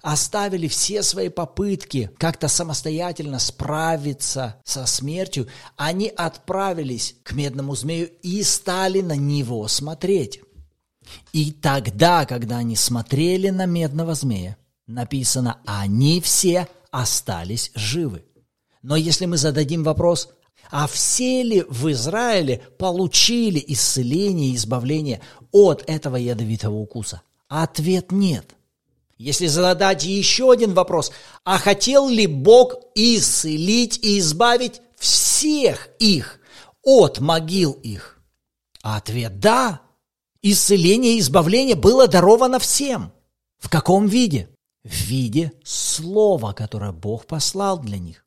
оставили 0.02 0.68
все 0.68 1.02
свои 1.02 1.28
попытки 1.28 2.10
как-то 2.18 2.48
самостоятельно 2.48 3.38
справиться 3.38 4.60
со 4.64 4.86
смертью, 4.86 5.48
они 5.76 6.08
отправились 6.08 7.16
к 7.22 7.32
медному 7.32 7.74
змею 7.74 8.10
и 8.22 8.42
стали 8.42 9.00
на 9.00 9.16
него 9.16 9.66
смотреть. 9.68 10.40
И 11.32 11.52
тогда, 11.52 12.26
когда 12.26 12.58
они 12.58 12.76
смотрели 12.76 13.48
на 13.50 13.66
медного 13.66 14.14
змея, 14.14 14.56
написано, 14.86 15.60
они 15.64 16.20
все 16.20 16.68
остались 16.90 17.70
живы. 17.74 18.24
Но 18.82 18.96
если 18.96 19.26
мы 19.26 19.36
зададим 19.36 19.84
вопрос, 19.84 20.28
а 20.70 20.86
все 20.86 21.42
ли 21.42 21.64
в 21.68 21.90
Израиле 21.90 22.62
получили 22.78 23.62
исцеление 23.68 24.50
и 24.50 24.56
избавление 24.56 25.20
от 25.50 25.82
этого 25.86 26.16
ядовитого 26.16 26.74
укуса? 26.74 27.22
Ответ 27.48 28.12
нет. 28.12 28.54
Если 29.18 29.46
задать 29.46 30.04
еще 30.04 30.52
один 30.52 30.74
вопрос, 30.74 31.12
а 31.44 31.58
хотел 31.58 32.08
ли 32.08 32.26
Бог 32.26 32.74
исцелить 32.94 33.98
и 34.02 34.18
избавить 34.20 34.80
всех 34.96 35.88
их 35.98 36.40
от 36.82 37.18
могил 37.18 37.72
их? 37.72 38.20
Ответ– 38.82 39.38
да. 39.40 39.82
Исцеление 40.40 41.14
и 41.16 41.20
избавление 41.20 41.74
было 41.74 42.06
даровано 42.06 42.58
всем. 42.60 43.12
В 43.58 43.68
каком 43.68 44.06
виде? 44.06 44.48
в 44.88 44.92
виде 44.92 45.52
слова, 45.64 46.52
которое 46.52 46.92
Бог 46.92 47.26
послал 47.26 47.78
для 47.78 47.98
них. 47.98 48.24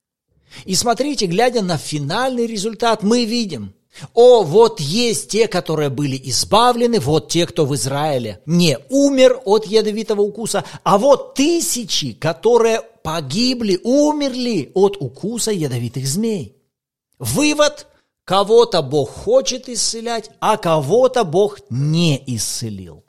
И 0.65 0.75
смотрите, 0.75 1.25
глядя 1.25 1.61
на 1.61 1.77
финальный 1.77 2.45
результат, 2.45 3.03
мы 3.03 3.25
видим, 3.25 3.73
о, 4.13 4.43
вот 4.43 4.79
есть 4.79 5.29
те, 5.29 5.47
которые 5.47 5.89
были 5.89 6.19
избавлены, 6.23 6.99
вот 6.99 7.29
те, 7.29 7.45
кто 7.45 7.65
в 7.65 7.75
Израиле 7.75 8.41
не 8.45 8.77
умер 8.89 9.41
от 9.45 9.65
ядовитого 9.65 10.21
укуса, 10.21 10.63
а 10.83 10.97
вот 10.97 11.35
тысячи, 11.35 12.13
которые 12.13 12.81
погибли, 13.03 13.79
умерли 13.83 14.71
от 14.73 14.97
укуса 14.99 15.51
ядовитых 15.51 16.07
змей. 16.07 16.55
Вывод– 17.19 17.87
кого-то 18.25 18.81
Бог 18.81 19.09
хочет 19.09 19.67
исцелять, 19.67 20.31
а 20.39 20.57
кого-то 20.57 21.23
Бог 21.23 21.59
не 21.69 22.21
исцелил. 22.27 23.03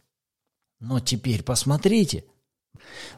Но 0.80 1.00
теперь 1.00 1.42
посмотрите– 1.42 2.24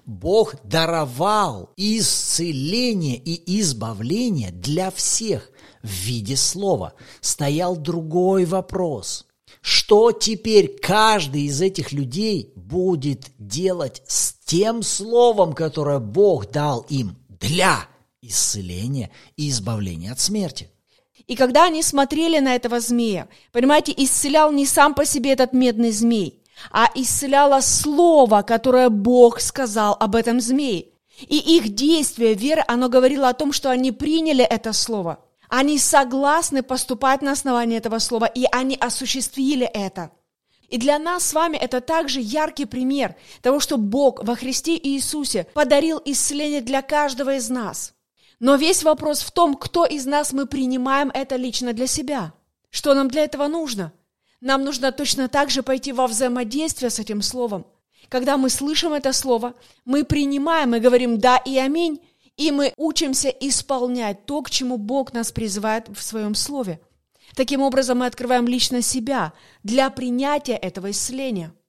Бог 0.05 0.55
даровал 0.65 1.73
исцеление 1.77 3.17
и 3.17 3.61
избавление 3.61 4.51
для 4.51 4.91
всех 4.91 5.51
в 5.85 5.89
виде 5.89 6.37
слова. 6.37 6.95
Стоял 7.21 7.77
другой 7.77 8.47
вопрос. 8.47 9.27
Что 9.61 10.13
теперь 10.13 10.77
каждый 10.81 11.43
из 11.43 11.61
этих 11.61 11.93
людей 11.93 12.53
будет 12.57 13.31
делать 13.39 14.03
с 14.07 14.35
тем 14.45 14.83
словом, 14.83 15.53
которое 15.53 16.01
Бог 16.01 16.51
дал 16.51 16.81
им 16.89 17.17
для 17.29 17.87
исцеления 18.21 19.11
и 19.37 19.51
избавления 19.51 20.11
от 20.11 20.21
смерти? 20.21 20.71
И 21.27 21.37
когда 21.37 21.67
они 21.67 21.83
смотрели 21.83 22.39
на 22.39 22.55
этого 22.55 22.81
змея, 22.81 23.29
понимаете, 23.53 23.95
исцелял 23.97 24.53
не 24.53 24.67
сам 24.67 24.95
по 24.95 25.07
себе 25.07 25.33
этот 25.33 25.53
медный 25.53 25.91
змей, 25.91 26.43
а 26.71 26.91
исцеляло 26.95 27.61
слово, 27.61 28.43
которое 28.43 28.89
Бог 28.89 29.41
сказал 29.41 29.97
об 29.99 30.17
этом 30.17 30.41
змее. 30.41 30.87
И 31.21 31.39
их 31.57 31.75
действие, 31.75 32.35
вера, 32.35 32.65
оно 32.67 32.89
говорило 32.89 33.29
о 33.29 33.35
том, 33.35 33.53
что 33.53 33.71
они 33.71 33.93
приняли 33.93 34.45
это 34.45 34.73
слово. 34.73 35.21
Они 35.57 35.79
согласны 35.79 36.65
поступать 36.65 37.23
на 37.23 37.31
основании 37.31 37.79
этого 37.79 38.01
слова, 38.01 38.25
и 38.25 38.45
они 38.51 38.75
осуществили 38.75 39.65
это. 39.65 40.11
И 40.69 40.79
для 40.79 40.99
нас 40.99 41.27
с 41.27 41.33
вами 41.33 41.57
это 41.57 41.81
также 41.81 42.19
яркий 42.19 42.65
пример 42.65 43.15
того, 43.41 43.61
что 43.61 43.77
Бог 43.77 44.25
во 44.25 44.35
Христе 44.35 44.77
Иисусе 44.77 45.47
подарил 45.55 46.03
исцеление 46.05 46.61
для 46.61 46.83
каждого 46.83 47.37
из 47.37 47.51
нас. 47.51 47.95
Но 48.41 48.57
весь 48.57 48.83
вопрос 48.83 49.21
в 49.21 49.31
том, 49.31 49.55
кто 49.55 49.87
из 49.87 50.07
нас 50.07 50.33
мы 50.33 50.47
принимаем 50.47 51.13
это 51.15 51.37
лично 51.37 51.73
для 51.73 51.87
себя. 51.87 52.33
Что 52.71 52.93
нам 52.95 53.07
для 53.07 53.23
этого 53.23 53.47
нужно? 53.47 53.93
Нам 54.41 54.65
нужно 54.65 54.91
точно 54.91 55.29
так 55.29 55.51
же 55.51 55.63
пойти 55.63 55.93
во 55.93 56.09
взаимодействие 56.09 56.91
с 56.91 56.99
этим 56.99 57.23
словом. 57.23 57.65
Когда 58.09 58.39
мы 58.39 58.51
слышим 58.51 58.93
это 58.93 59.13
слово, 59.13 59.55
мы 59.85 60.03
принимаем 60.03 60.75
и 60.75 60.81
говорим 60.81 61.21
«да» 61.21 61.37
и 61.37 61.57
«аминь», 61.59 62.01
и 62.37 62.51
мы 62.51 62.73
учимся 62.77 63.29
исполнять 63.29 64.27
то, 64.27 64.43
к 64.43 64.51
чему 64.51 64.77
Бог 64.77 65.13
нас 65.13 65.33
призывает 65.33 65.89
в 65.89 66.03
своем 66.03 66.35
слове. 66.35 66.81
Таким 67.35 67.63
образом, 67.63 67.99
мы 67.99 68.07
открываем 68.07 68.47
лично 68.47 68.83
себя 68.83 69.33
для 69.63 69.91
принятия 69.91 70.57
этого 70.57 70.91
исцеления– 70.91 71.53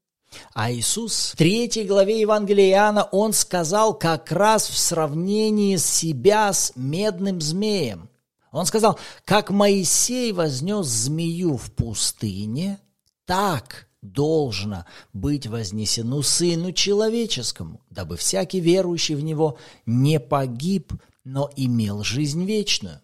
а 0.54 0.72
Иисус 0.72 1.32
в 1.34 1.38
третьей 1.38 1.86
главе 1.86 2.22
Евангелия 2.22 2.72
Иоанна, 2.72 3.04
Он 3.12 3.34
сказал 3.34 3.98
как 3.98 4.32
раз 4.32 4.68
в 4.68 4.78
сравнении 4.78 5.78
себя 5.78 6.52
с 6.52 6.74
медным 6.76 7.42
змеем. 7.42 8.10
Он 8.52 8.66
сказал, 8.66 8.98
как 9.26 9.50
Моисей 9.50 10.32
вознес 10.32 10.86
змею 10.86 11.58
в 11.58 11.72
пустыне, 11.72 12.80
так 13.26 13.88
должно 14.14 14.86
быть 15.14 15.48
вознесено 15.48 16.22
Сыну 16.22 16.72
Человеческому, 16.72 17.82
дабы 17.90 18.18
всякий 18.18 18.60
верующий 18.60 19.16
в 19.16 19.24
Него 19.24 19.58
не 19.86 20.20
погиб, 20.20 20.94
но 21.24 21.50
имел 21.56 22.04
жизнь 22.04 22.46
вечную. 22.46 23.02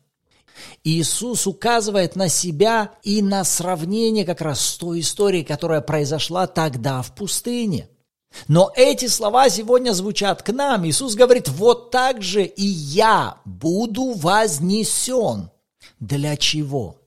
Иисус 0.84 1.48
указывает 1.48 2.16
на 2.16 2.28
себя 2.28 2.92
и 3.04 3.22
на 3.22 3.44
сравнение 3.44 4.26
как 4.26 4.42
раз 4.42 4.62
с 4.62 4.78
той 4.78 5.00
историей, 5.00 5.44
которая 5.44 5.82
произошла 5.82 6.48
тогда 6.48 7.02
в 7.02 7.16
пустыне. 7.16 7.90
Но 8.48 8.72
эти 8.76 9.08
слова 9.08 9.50
сегодня 9.50 9.92
звучат 9.92 10.42
к 10.42 10.52
нам. 10.52 10.86
Иисус 10.86 11.16
говорит, 11.16 11.50
вот 11.50 11.92
так 11.92 12.22
же 12.22 12.46
и 12.46 12.66
я 12.66 13.38
буду 13.46 14.14
вознесен. 14.14 15.50
Для 16.00 16.38
чего? 16.38 17.01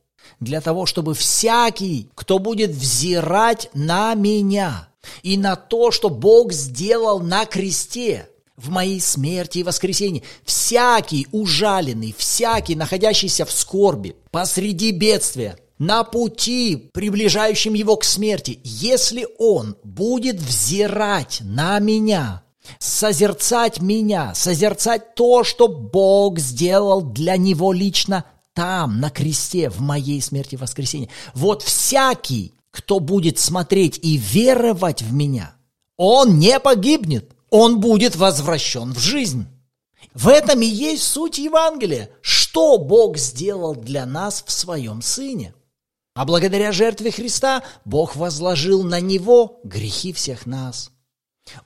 Для 0.44 0.60
того, 0.60 0.84
чтобы 0.84 1.14
всякий, 1.14 2.10
кто 2.14 2.38
будет 2.38 2.70
взирать 2.70 3.70
на 3.72 4.14
меня 4.14 4.88
и 5.22 5.38
на 5.38 5.56
то, 5.56 5.90
что 5.90 6.10
Бог 6.10 6.52
сделал 6.52 7.20
на 7.20 7.46
кресте– 7.46 8.28
в 8.56 8.70
моей 8.70 9.00
смерти 9.00 9.58
и 9.58 9.62
воскресении. 9.64 10.22
Всякий 10.44 11.26
ужаленный, 11.32 12.14
всякий, 12.16 12.76
находящийся 12.76 13.44
в 13.44 13.50
скорби, 13.50 14.14
посреди 14.30 14.92
бедствия, 14.92 15.58
на 15.78 16.04
пути, 16.04 16.88
приближающем 16.92 17.74
его 17.74 17.96
к 17.96 18.04
смерти, 18.04 18.60
если 18.62 19.26
он 19.38 19.76
будет 19.82 20.36
взирать 20.36 21.38
на 21.40 21.80
меня, 21.80 22.44
созерцать 22.78 23.80
меня, 23.80 24.34
созерцать 24.36 25.16
то, 25.16 25.42
что 25.42 25.66
Бог 25.66 26.38
сделал 26.38 27.02
для 27.02 27.36
него 27.36 27.72
лично 27.72 28.24
там, 28.54 29.00
на 29.00 29.10
кресте, 29.10 29.68
в 29.68 29.80
моей 29.80 30.22
смерти 30.22 30.54
и 30.54 30.58
воскресении. 30.58 31.10
Вот 31.34 31.62
всякий, 31.62 32.54
кто 32.70 33.00
будет 33.00 33.38
смотреть 33.38 33.98
и 34.02 34.16
веровать 34.16 35.02
в 35.02 35.12
меня, 35.12 35.54
он 35.96 36.38
не 36.38 36.58
погибнет, 36.60 37.32
он 37.50 37.80
будет 37.80 38.16
возвращен 38.16 38.92
в 38.92 38.98
жизнь. 38.98 39.46
В 40.12 40.28
этом 40.28 40.60
и 40.62 40.66
есть 40.66 41.02
суть 41.02 41.38
Евангелия. 41.38 42.10
Что 42.20 42.78
Бог 42.78 43.18
сделал 43.18 43.74
для 43.74 44.06
нас 44.06 44.44
в 44.46 44.52
своем 44.52 45.02
Сыне? 45.02 45.54
А 46.14 46.24
благодаря 46.24 46.70
жертве 46.70 47.10
Христа 47.10 47.64
Бог 47.84 48.14
возложил 48.14 48.84
на 48.84 49.00
Него 49.00 49.60
грехи 49.64 50.12
всех 50.12 50.46
нас. 50.46 50.90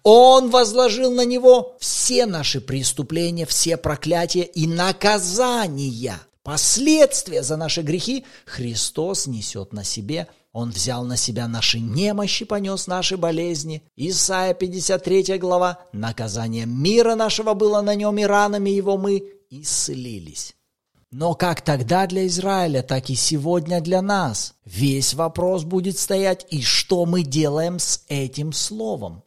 Он 0.02 0.50
возложил 0.50 1.12
на 1.12 1.24
Него 1.24 1.76
все 1.78 2.24
наши 2.26 2.60
преступления, 2.60 3.44
все 3.44 3.76
проклятия 3.76 4.42
и 4.42 4.66
наказания. 4.66 6.18
Последствия 6.48 7.42
за 7.42 7.58
наши 7.58 7.82
грехи 7.82 8.24
Христос 8.46 9.26
несет 9.26 9.74
на 9.74 9.84
себе 9.84 10.28
он 10.52 10.70
взял 10.70 11.04
на 11.04 11.18
себя 11.18 11.46
наши 11.46 11.78
немощи, 11.78 12.46
понес 12.46 12.86
наши 12.86 13.18
болезни. 13.18 13.82
Исайя 13.96 14.54
53 14.54 15.36
глава. 15.36 15.78
Наказание 15.92 16.64
мира 16.64 17.14
нашего 17.16 17.52
было 17.52 17.82
на 17.82 17.94
нем, 17.94 18.18
и 18.18 18.24
ранами 18.24 18.70
его 18.70 18.96
мы 18.96 19.24
исцелились. 19.50 20.54
Но 21.10 21.34
как 21.34 21.60
тогда 21.60 22.06
для 22.06 22.26
Израиля, 22.26 22.82
так 22.82 23.10
и 23.10 23.14
сегодня 23.14 23.82
для 23.82 24.00
нас. 24.00 24.54
Весь 24.64 25.12
вопрос 25.12 25.64
будет 25.64 25.98
стоять, 25.98 26.46
и 26.48 26.62
что 26.62 27.04
мы 27.04 27.24
делаем 27.24 27.78
с 27.78 28.04
этим 28.08 28.54
словом. 28.54 29.22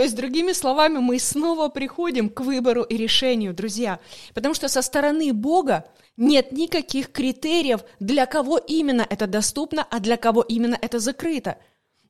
То 0.00 0.04
есть, 0.04 0.16
другими 0.16 0.52
словами, 0.52 0.96
мы 0.96 1.18
снова 1.18 1.68
приходим 1.68 2.30
к 2.30 2.40
выбору 2.40 2.84
и 2.84 2.96
решению, 2.96 3.52
друзья. 3.52 4.00
Потому 4.32 4.54
что 4.54 4.66
со 4.68 4.80
стороны 4.80 5.34
Бога 5.34 5.84
нет 6.16 6.52
никаких 6.52 7.12
критериев, 7.12 7.82
для 7.98 8.24
кого 8.24 8.56
именно 8.56 9.06
это 9.10 9.26
доступно, 9.26 9.86
а 9.90 10.00
для 10.00 10.16
кого 10.16 10.40
именно 10.40 10.78
это 10.80 11.00
закрыто. 11.00 11.58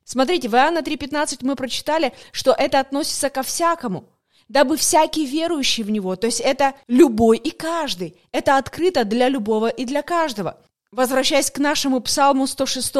Смотрите, 0.05 0.47
в 0.47 0.55
Иоанна 0.55 0.77
3.15 0.77 1.39
мы 1.41 1.57
прочитали, 1.57 2.13
что 2.31 2.55
это 2.57 2.79
относится 2.79 3.29
ко 3.29 3.43
всякому, 3.43 4.07
дабы 4.47 4.77
всякий 4.77 5.25
верующий 5.25 5.83
в 5.83 5.91
Него, 5.91 6.15
то 6.15 6.27
есть 6.27 6.39
это 6.39 6.75
любой 6.87 7.39
и 7.39 7.51
каждый, 7.51 8.15
это 8.31 8.55
открыто 8.55 9.03
для 9.03 9.27
любого 9.27 9.67
и 9.67 9.83
для 9.83 10.01
каждого. 10.01 10.61
Возвращаясь 10.93 11.51
к 11.51 11.57
нашему 11.57 11.99
псалму 11.99 12.47
106, 12.47 12.95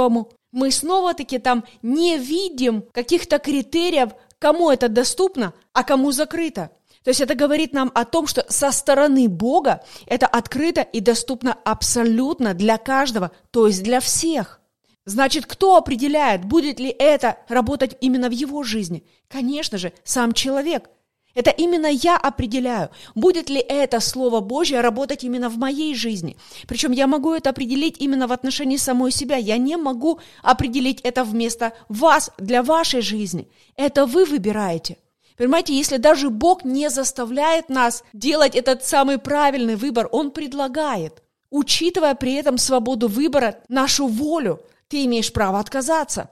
мы 0.51 0.69
снова-таки 0.69 1.39
там 1.39 1.63
не 1.81 2.17
видим 2.17 2.83
каких-то 2.91 3.39
критериев, 3.39 4.09
кому 4.41 4.71
это 4.71 4.89
доступно, 4.89 5.53
а 5.71 5.83
кому 5.83 6.11
закрыто. 6.11 6.71
То 7.03 7.11
есть 7.11 7.21
это 7.21 7.35
говорит 7.35 7.73
нам 7.73 7.91
о 7.93 8.05
том, 8.05 8.25
что 8.25 8.43
со 8.49 8.71
стороны 8.71 9.29
Бога 9.29 9.83
это 10.07 10.25
открыто 10.25 10.81
и 10.81 10.99
доступно 10.99 11.53
абсолютно 11.63 12.53
для 12.55 12.77
каждого, 12.77 13.31
то 13.51 13.67
есть 13.67 13.83
для 13.83 13.99
всех. 13.99 14.59
Значит, 15.05 15.45
кто 15.45 15.77
определяет, 15.77 16.45
будет 16.45 16.79
ли 16.79 16.89
это 16.89 17.37
работать 17.49 17.97
именно 18.01 18.29
в 18.29 18.33
его 18.33 18.63
жизни? 18.63 19.05
Конечно 19.29 19.77
же, 19.77 19.93
сам 20.03 20.33
человек. 20.33 20.89
Это 21.33 21.49
именно 21.49 21.87
я 21.87 22.17
определяю, 22.17 22.89
будет 23.15 23.49
ли 23.49 23.59
это 23.59 23.99
Слово 23.99 24.41
Божье 24.41 24.81
работать 24.81 25.23
именно 25.23 25.49
в 25.49 25.57
моей 25.57 25.95
жизни. 25.95 26.37
Причем 26.67 26.91
я 26.91 27.07
могу 27.07 27.33
это 27.33 27.51
определить 27.51 27.97
именно 27.99 28.27
в 28.27 28.33
отношении 28.33 28.77
самой 28.77 29.11
себя. 29.11 29.37
Я 29.37 29.57
не 29.57 29.77
могу 29.77 30.19
определить 30.43 31.01
это 31.01 31.23
вместо 31.23 31.73
вас, 31.89 32.31
для 32.37 32.63
вашей 32.63 33.01
жизни. 33.01 33.47
Это 33.75 34.05
вы 34.05 34.25
выбираете. 34.25 34.97
Понимаете, 35.37 35.73
если 35.73 35.97
даже 35.97 36.29
Бог 36.29 36.63
не 36.63 36.89
заставляет 36.89 37.69
нас 37.69 38.03
делать 38.13 38.55
этот 38.55 38.85
самый 38.85 39.17
правильный 39.17 39.75
выбор, 39.75 40.07
Он 40.11 40.31
предлагает, 40.31 41.23
учитывая 41.49 42.13
при 42.15 42.33
этом 42.33 42.57
свободу 42.57 43.07
выбора, 43.07 43.57
нашу 43.67 44.07
волю, 44.07 44.61
ты 44.87 45.05
имеешь 45.05 45.31
право 45.31 45.59
отказаться. 45.59 46.29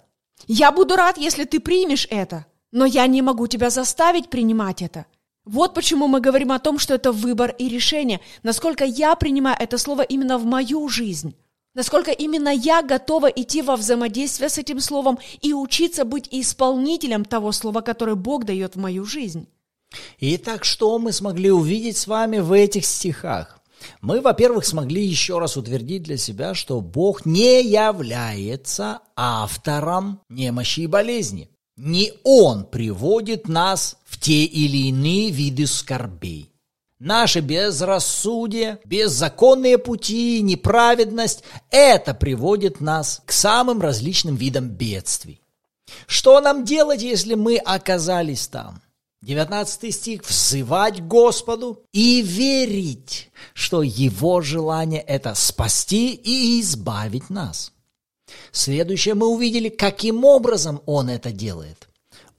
Я 0.47 0.71
буду 0.71 0.95
рад, 0.95 1.17
если 1.17 1.45
ты 1.45 1.59
примешь 1.59 2.07
это, 2.09 2.45
но 2.71 2.85
я 2.85 3.07
не 3.07 3.21
могу 3.21 3.47
тебя 3.47 3.69
заставить 3.69 4.29
принимать 4.29 4.81
это. 4.81 5.05
Вот 5.45 5.73
почему 5.73 6.07
мы 6.07 6.21
говорим 6.21 6.51
о 6.51 6.59
том, 6.59 6.77
что 6.77 6.93
это 6.93 7.11
выбор 7.11 7.55
и 7.57 7.69
решение, 7.69 8.19
насколько 8.43 8.85
я 8.85 9.15
принимаю 9.15 9.57
это 9.59 9.77
слово 9.77 10.03
именно 10.03 10.37
в 10.37 10.45
мою 10.45 10.87
жизнь. 10.89 11.35
Насколько 11.75 12.11
именно 12.11 12.49
я 12.49 12.81
готова 12.81 13.27
идти 13.27 13.61
во 13.61 13.75
взаимодействие 13.75 14.49
с 14.49 14.57
этим 14.57 14.79
словом 14.79 15.19
и 15.41 15.53
учиться 15.53 16.03
быть 16.03 16.27
исполнителем 16.31 17.25
того 17.25 17.51
слова, 17.51 17.81
которое 17.81 18.15
Бог 18.15 18.45
дает 18.45 18.75
в 18.75 18.79
мою 18.79 19.05
жизнь. 19.05 19.47
Итак, 20.19 20.65
что 20.65 20.97
мы 20.99 21.11
смогли 21.11 21.51
увидеть 21.51 21.97
с 21.97 22.07
вами 22.07 22.39
в 22.39 22.51
этих 22.51 22.85
стихах? 22.85 23.59
Мы, 24.01 24.19
во-первых, 24.19 24.65
смогли 24.65 25.03
еще 25.03 25.39
раз 25.39 25.57
утвердить 25.57 26.03
для 26.03 26.17
себя, 26.17 26.53
что 26.53 26.81
Бог 26.81 27.25
не 27.25 27.63
является 27.63 28.99
автором 29.15 30.21
немощи 30.27 30.81
и 30.81 30.87
болезни. 30.87 31.49
Не 31.81 32.11
Он 32.25 32.65
приводит 32.65 33.47
нас 33.47 33.95
в 34.03 34.19
те 34.19 34.43
или 34.43 34.89
иные 34.89 35.31
виды 35.31 35.65
скорбей. 35.65 36.51
Наше 36.99 37.39
безрассудие, 37.39 38.79
беззаконные 38.83 39.77
пути, 39.77 40.41
неправедность– 40.41 41.45
это 41.71 42.13
приводит 42.13 42.81
нас 42.81 43.21
к 43.25 43.31
самым 43.31 43.79
различным 43.79 44.35
видам 44.35 44.67
бедствий. 44.67 45.41
Что 46.05 46.41
нам 46.41 46.65
делать, 46.65 47.01
если 47.01 47.35
мы 47.35 47.55
оказались 47.55 48.49
там? 48.49 48.81
19 49.21 49.95
стих. 49.95 50.25
«Взывать 50.27 51.01
Господу 51.01 51.85
и 51.93 52.21
верить, 52.21 53.31
что 53.53 53.83
Его 53.83 54.41
желание– 54.41 55.01
это 55.07 55.33
спасти 55.33 56.13
и 56.13 56.59
избавить 56.59 57.29
нас». 57.29 57.71
Следующее 58.51 59.15
мы 59.15 59.27
увидели, 59.27 59.69
каким 59.69 60.23
образом 60.25 60.81
Он 60.85 61.09
это 61.09 61.31
делает. 61.31 61.89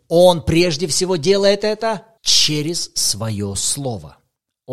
Он 0.08 0.42
прежде 0.42 0.86
всего 0.86 1.16
делает 1.16 1.64
это 1.64 2.06
через 2.22 2.90
свое 2.94 3.54
слово. 3.56 4.16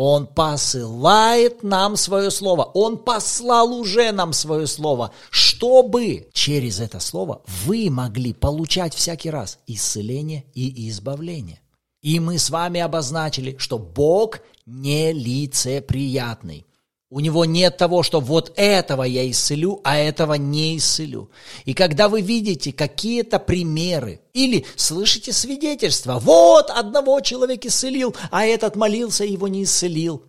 Он 0.00 0.28
посылает 0.28 1.64
нам 1.64 1.96
свое 1.96 2.30
слово. 2.30 2.62
Он 2.62 2.98
послал 2.98 3.72
уже 3.72 4.12
нам 4.12 4.32
свое 4.32 4.68
слово, 4.68 5.10
чтобы 5.28 6.28
через 6.32 6.78
это 6.78 7.00
слово 7.00 7.42
вы 7.64 7.90
могли 7.90 8.32
получать 8.32 8.94
всякий 8.94 9.30
раз 9.30 9.58
исцеление 9.66 10.44
и 10.54 10.88
избавление. 10.88 11.60
И 12.00 12.20
мы 12.20 12.38
с 12.38 12.48
вами 12.50 12.78
обозначили, 12.78 13.56
что 13.58 13.76
Бог 13.78 14.38
нелицеприятный. 14.66 16.64
У 17.10 17.20
него 17.20 17.46
нет 17.46 17.78
того, 17.78 18.02
что 18.02 18.20
вот 18.20 18.52
этого 18.56 19.02
я 19.02 19.28
исцелю, 19.30 19.80
а 19.82 19.96
этого 19.96 20.34
не 20.34 20.76
исцелю. 20.76 21.30
И 21.64 21.72
когда 21.72 22.06
вы 22.06 22.20
видите 22.20 22.70
какие-то 22.70 23.38
примеры 23.38 24.20
или 24.34 24.66
слышите 24.76 25.32
свидетельства, 25.32 26.18
вот 26.18 26.68
одного 26.68 27.20
человека 27.22 27.68
исцелил, 27.68 28.14
а 28.30 28.44
этот 28.44 28.76
молился, 28.76 29.24
его 29.24 29.48
не 29.48 29.64
исцелил. 29.64 30.22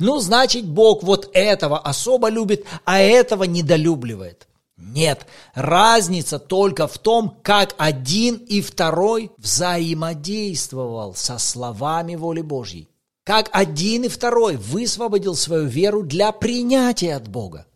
Ну, 0.00 0.18
значит, 0.18 0.66
Бог 0.66 1.04
вот 1.04 1.30
этого 1.34 1.78
особо 1.78 2.30
любит, 2.30 2.64
а 2.84 2.98
этого 2.98 3.44
недолюбливает. 3.44 4.48
Нет, 4.76 5.28
разница 5.54 6.40
только 6.40 6.88
в 6.88 6.98
том, 6.98 7.38
как 7.42 7.76
один 7.78 8.36
и 8.36 8.60
второй 8.60 9.30
взаимодействовал 9.38 11.14
со 11.14 11.38
словами 11.38 12.16
воли 12.16 12.40
Божьей 12.40 12.88
как 13.24 13.48
один 13.52 14.04
и 14.04 14.08
второй 14.08 14.56
высвободил 14.56 15.34
свою 15.34 15.66
веру 15.66 16.02
для 16.02 16.30
принятия 16.30 17.16
от 17.16 17.28
Бога. 17.28 17.66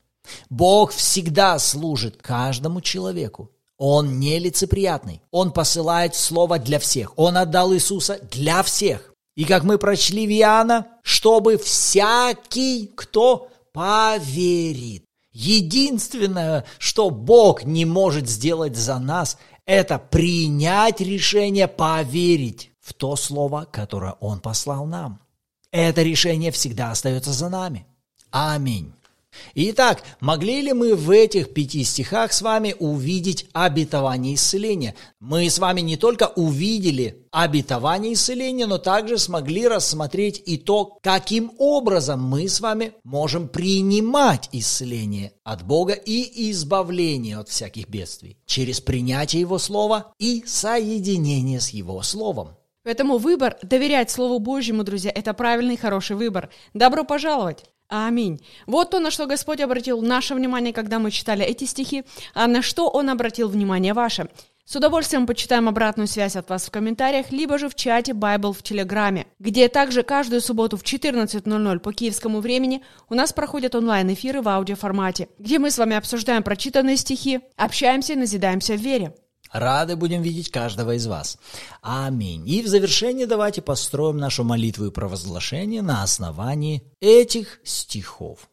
Бог 0.51 0.93
всегда 0.93 1.59
служит 1.59 2.21
каждому 2.21 2.83
человеку. 2.83 3.51
Он 3.79 4.19
нелицеприятный. 4.19 5.23
Он 5.31 5.53
посылает 5.53 6.15
слово 6.15 6.59
для 6.59 6.79
всех. 6.79 7.13
Он 7.17 7.37
отдал 7.39 7.73
Иисуса 7.73 8.19
для 8.31 8.63
всех. 8.63 9.15
И 9.37 9.45
как 9.45 9.63
мы 9.63 9.79
прочли 9.79 10.27
в 10.27 10.31
Иоанна, 10.31 10.89
чтобы 11.03 11.57
всякий, 11.57 12.93
кто 12.95 13.49
поверит. 13.73 15.05
Единственное, 15.33 16.65
что 16.79 17.11
Бог 17.11 17.63
не 17.63 17.85
может 17.85 18.29
сделать 18.29 18.77
за 18.77 18.99
нас, 18.99 19.39
это 19.65 19.99
принять 19.99 21.01
решение 21.01 21.69
поверить 21.69 22.73
в 22.81 22.95
то 22.95 23.15
слово, 23.15 23.69
которое 23.71 24.15
Он 24.15 24.41
послал 24.41 24.85
нам. 24.87 25.21
Это 25.71 26.03
решение 26.03 26.51
всегда 26.51 26.91
остается 26.91 27.33
за 27.33 27.49
нами. 27.49 27.87
Аминь. 28.31 28.93
Итак, 29.55 30.03
могли 30.21 30.63
ли 30.63 30.73
мы 30.73 30.95
в 30.95 31.11
этих 31.11 31.53
пяти 31.53 31.85
стихах 31.85 32.33
с 32.33 32.43
вами 32.43 32.75
увидеть 32.79 33.47
обетование 33.53 34.35
исцеления? 34.35 34.95
Мы 35.21 35.49
с 35.49 35.59
вами 35.59 35.81
не 35.81 35.97
только 35.97 36.29
увидели 36.35 37.27
обетование 37.31 38.15
исцеления, 38.15 38.67
но 38.67 38.79
также 38.79 39.19
смогли 39.19 39.69
рассмотреть 39.69 40.43
и 40.45 40.57
то, 40.57 40.99
каким 41.03 41.53
образом 41.59 42.23
мы 42.23 42.49
с 42.49 42.61
вами 42.61 42.93
можем 43.05 43.49
принимать 43.49 44.49
исцеление 44.53 45.33
от 45.45 45.63
Бога 45.63 45.93
и 45.93 46.51
избавление 46.51 47.39
от 47.39 47.49
всяких 47.49 47.89
бедствий 47.89 48.39
через 48.47 48.81
принятие 48.81 49.41
Его 49.41 49.59
Слова 49.59 50.13
и 50.19 50.43
соединение 50.47 51.61
с 51.61 51.71
Его 51.71 52.03
Словом. 52.03 52.58
Поэтому 52.89 53.19
выбор 53.19 53.59
доверять 53.61 54.11
Слову 54.11 54.39
Божьему, 54.39 54.83
друзья, 54.83 55.13
это 55.15 55.35
правильный, 55.35 55.77
хороший 55.77 56.17
выбор. 56.17 56.49
Добро 56.73 57.05
пожаловать! 57.05 57.67
Аминь. 57.89 58.41
Вот 58.67 58.93
то, 58.93 58.99
на 58.99 59.11
что 59.11 59.27
Господь 59.27 59.61
обратил 59.61 60.01
наше 60.01 60.35
внимание, 60.35 60.73
когда 60.73 60.99
мы 60.99 61.11
читали 61.11 61.45
эти 61.45 61.65
стихи, 61.65 62.05
а 62.33 62.47
на 62.47 62.63
что 62.63 62.89
Он 62.89 63.11
обратил 63.11 63.51
внимание 63.51 63.93
ваше. 63.93 64.31
С 64.65 64.75
удовольствием 64.75 65.27
почитаем 65.27 65.69
обратную 65.69 66.07
связь 66.07 66.35
от 66.35 66.49
вас 66.49 66.65
в 66.65 66.71
комментариях, 66.71 67.31
либо 67.31 67.59
же 67.59 67.69
в 67.69 67.75
чате 67.75 68.13
Bible 68.13 68.55
в 68.55 68.63
Телеграме, 68.63 69.27
где 69.39 69.69
также 69.69 70.03
каждую 70.03 70.41
субботу 70.41 70.79
в 70.79 70.83
14.00 70.83 71.79
по 71.81 71.93
киевскому 71.93 72.41
времени 72.41 72.83
у 73.11 73.15
нас 73.15 73.35
проходят 73.35 73.75
онлайн-эфиры 73.75 74.41
в 74.41 74.49
аудиоформате, 74.49 75.29
где 75.39 75.59
мы 75.59 75.71
с 75.71 75.77
вами 75.77 75.95
обсуждаем 75.95 76.43
прочитанные 76.43 76.97
стихи, 76.97 77.41
общаемся 77.55 78.15
и 78.15 78.17
назидаемся 78.17 78.73
в 78.73 78.81
вере. 78.81 79.13
Рады 79.53 79.97
будем 79.97 80.23
видеть 80.23 80.51
каждого 80.51 80.95
из 80.95 81.07
вас. 81.07 81.39
Аминь. 81.81 82.49
И 82.49 82.63
в 82.63 82.69
завершение 82.69 83.27
давайте 83.27 83.63
построим 83.63 84.19
нашу 84.19 84.45
молитву 84.45 84.87
и 84.87 84.91
провозглашение 84.91 85.83
на 85.83 86.03
основании 86.03 86.83
этих 87.01 87.61
стихов. 87.65 88.49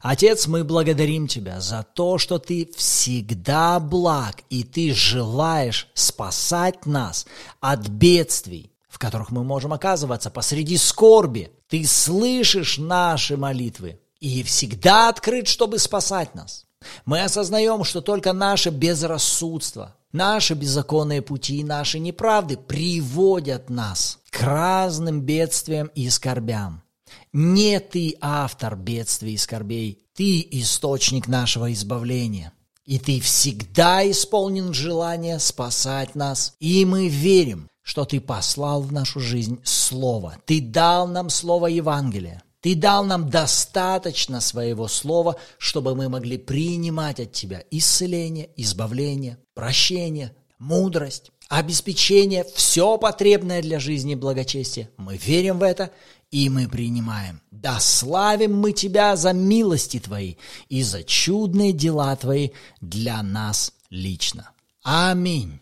Отец, 0.00 0.46
мы 0.46 0.64
благодарим 0.64 1.28
Тебя 1.28 1.60
за 1.60 1.82
то, 1.82 2.18
что 2.18 2.38
Ты 2.38 2.70
всегда 2.76 3.80
благ, 3.80 4.42
и 4.50 4.64
Ты 4.64 4.94
желаешь 4.94 5.88
спасать 5.94 6.86
нас 6.86 7.26
от 7.60 7.88
бедствий, 7.88 8.72
в 8.88 8.98
которых 8.98 9.30
мы 9.30 9.44
можем 9.44 9.72
оказываться 9.72 10.30
посреди 10.30 10.76
скорби. 10.76 11.52
Ты 11.68 11.86
слышишь 11.86 12.78
наши 12.78 13.36
молитвы 13.36 14.00
и 14.20 14.42
всегда 14.42 15.08
открыт, 15.08 15.48
чтобы 15.48 15.78
спасать 15.78 16.34
нас. 16.34 16.64
Мы 17.04 17.22
осознаем, 17.22 17.84
что 17.84 18.00
только 18.00 18.32
наше 18.32 18.70
безрассудство, 18.70 19.96
Наши 20.14 20.54
беззаконные 20.54 21.22
пути 21.22 21.56
и 21.56 21.64
наши 21.64 21.98
неправды 21.98 22.56
приводят 22.56 23.68
нас 23.68 24.20
к 24.30 24.40
разным 24.42 25.22
бедствиям 25.22 25.88
и 25.96 26.08
скорбям. 26.08 26.84
Не 27.32 27.80
ты 27.80 28.14
автор 28.20 28.76
бедствий 28.76 29.34
и 29.34 29.36
скорбей, 29.36 30.06
ты 30.14 30.46
источник 30.52 31.26
нашего 31.26 31.72
избавления. 31.72 32.52
И 32.84 33.00
ты 33.00 33.18
всегда 33.18 34.08
исполнен 34.08 34.72
желания 34.72 35.40
спасать 35.40 36.14
нас. 36.14 36.54
И 36.60 36.84
мы 36.84 37.08
верим, 37.08 37.68
что 37.82 38.04
ты 38.04 38.20
послал 38.20 38.82
в 38.82 38.92
нашу 38.92 39.18
жизнь 39.18 39.58
Слово. 39.64 40.36
Ты 40.44 40.60
дал 40.60 41.08
нам 41.08 41.28
Слово 41.28 41.66
Евангелия. 41.66 42.43
Ты 42.64 42.74
дал 42.74 43.04
нам 43.04 43.28
достаточно 43.28 44.40
своего 44.40 44.88
слова, 44.88 45.36
чтобы 45.58 45.94
мы 45.94 46.08
могли 46.08 46.38
принимать 46.38 47.20
от 47.20 47.30
Тебя 47.30 47.62
исцеление, 47.70 48.48
избавление, 48.56 49.36
прощение, 49.52 50.34
мудрость, 50.58 51.30
обеспечение, 51.50 52.42
все 52.54 52.96
потребное 52.96 53.60
для 53.60 53.78
жизни 53.78 54.12
и 54.12 54.16
благочестия. 54.16 54.88
Мы 54.96 55.18
верим 55.18 55.58
в 55.58 55.62
это, 55.62 55.90
и 56.30 56.48
мы 56.48 56.66
принимаем. 56.66 57.42
Да 57.50 57.78
славим 57.80 58.58
мы 58.58 58.72
Тебя 58.72 59.14
за 59.16 59.34
милости 59.34 60.00
Твои 60.00 60.36
и 60.70 60.82
за 60.82 61.04
чудные 61.04 61.72
дела 61.74 62.16
Твои 62.16 62.48
для 62.80 63.22
нас 63.22 63.74
лично. 63.90 64.52
Аминь. 64.82 65.60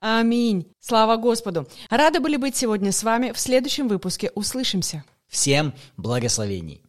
Аминь. 0.00 0.66
Слава 0.80 1.16
Господу. 1.16 1.68
Рады 1.90 2.18
были 2.18 2.34
быть 2.34 2.56
сегодня 2.56 2.90
с 2.90 3.04
вами. 3.04 3.30
В 3.30 3.38
следующем 3.38 3.86
выпуске 3.86 4.32
услышимся. 4.34 5.04
Всем 5.30 5.72
благословений! 5.96 6.82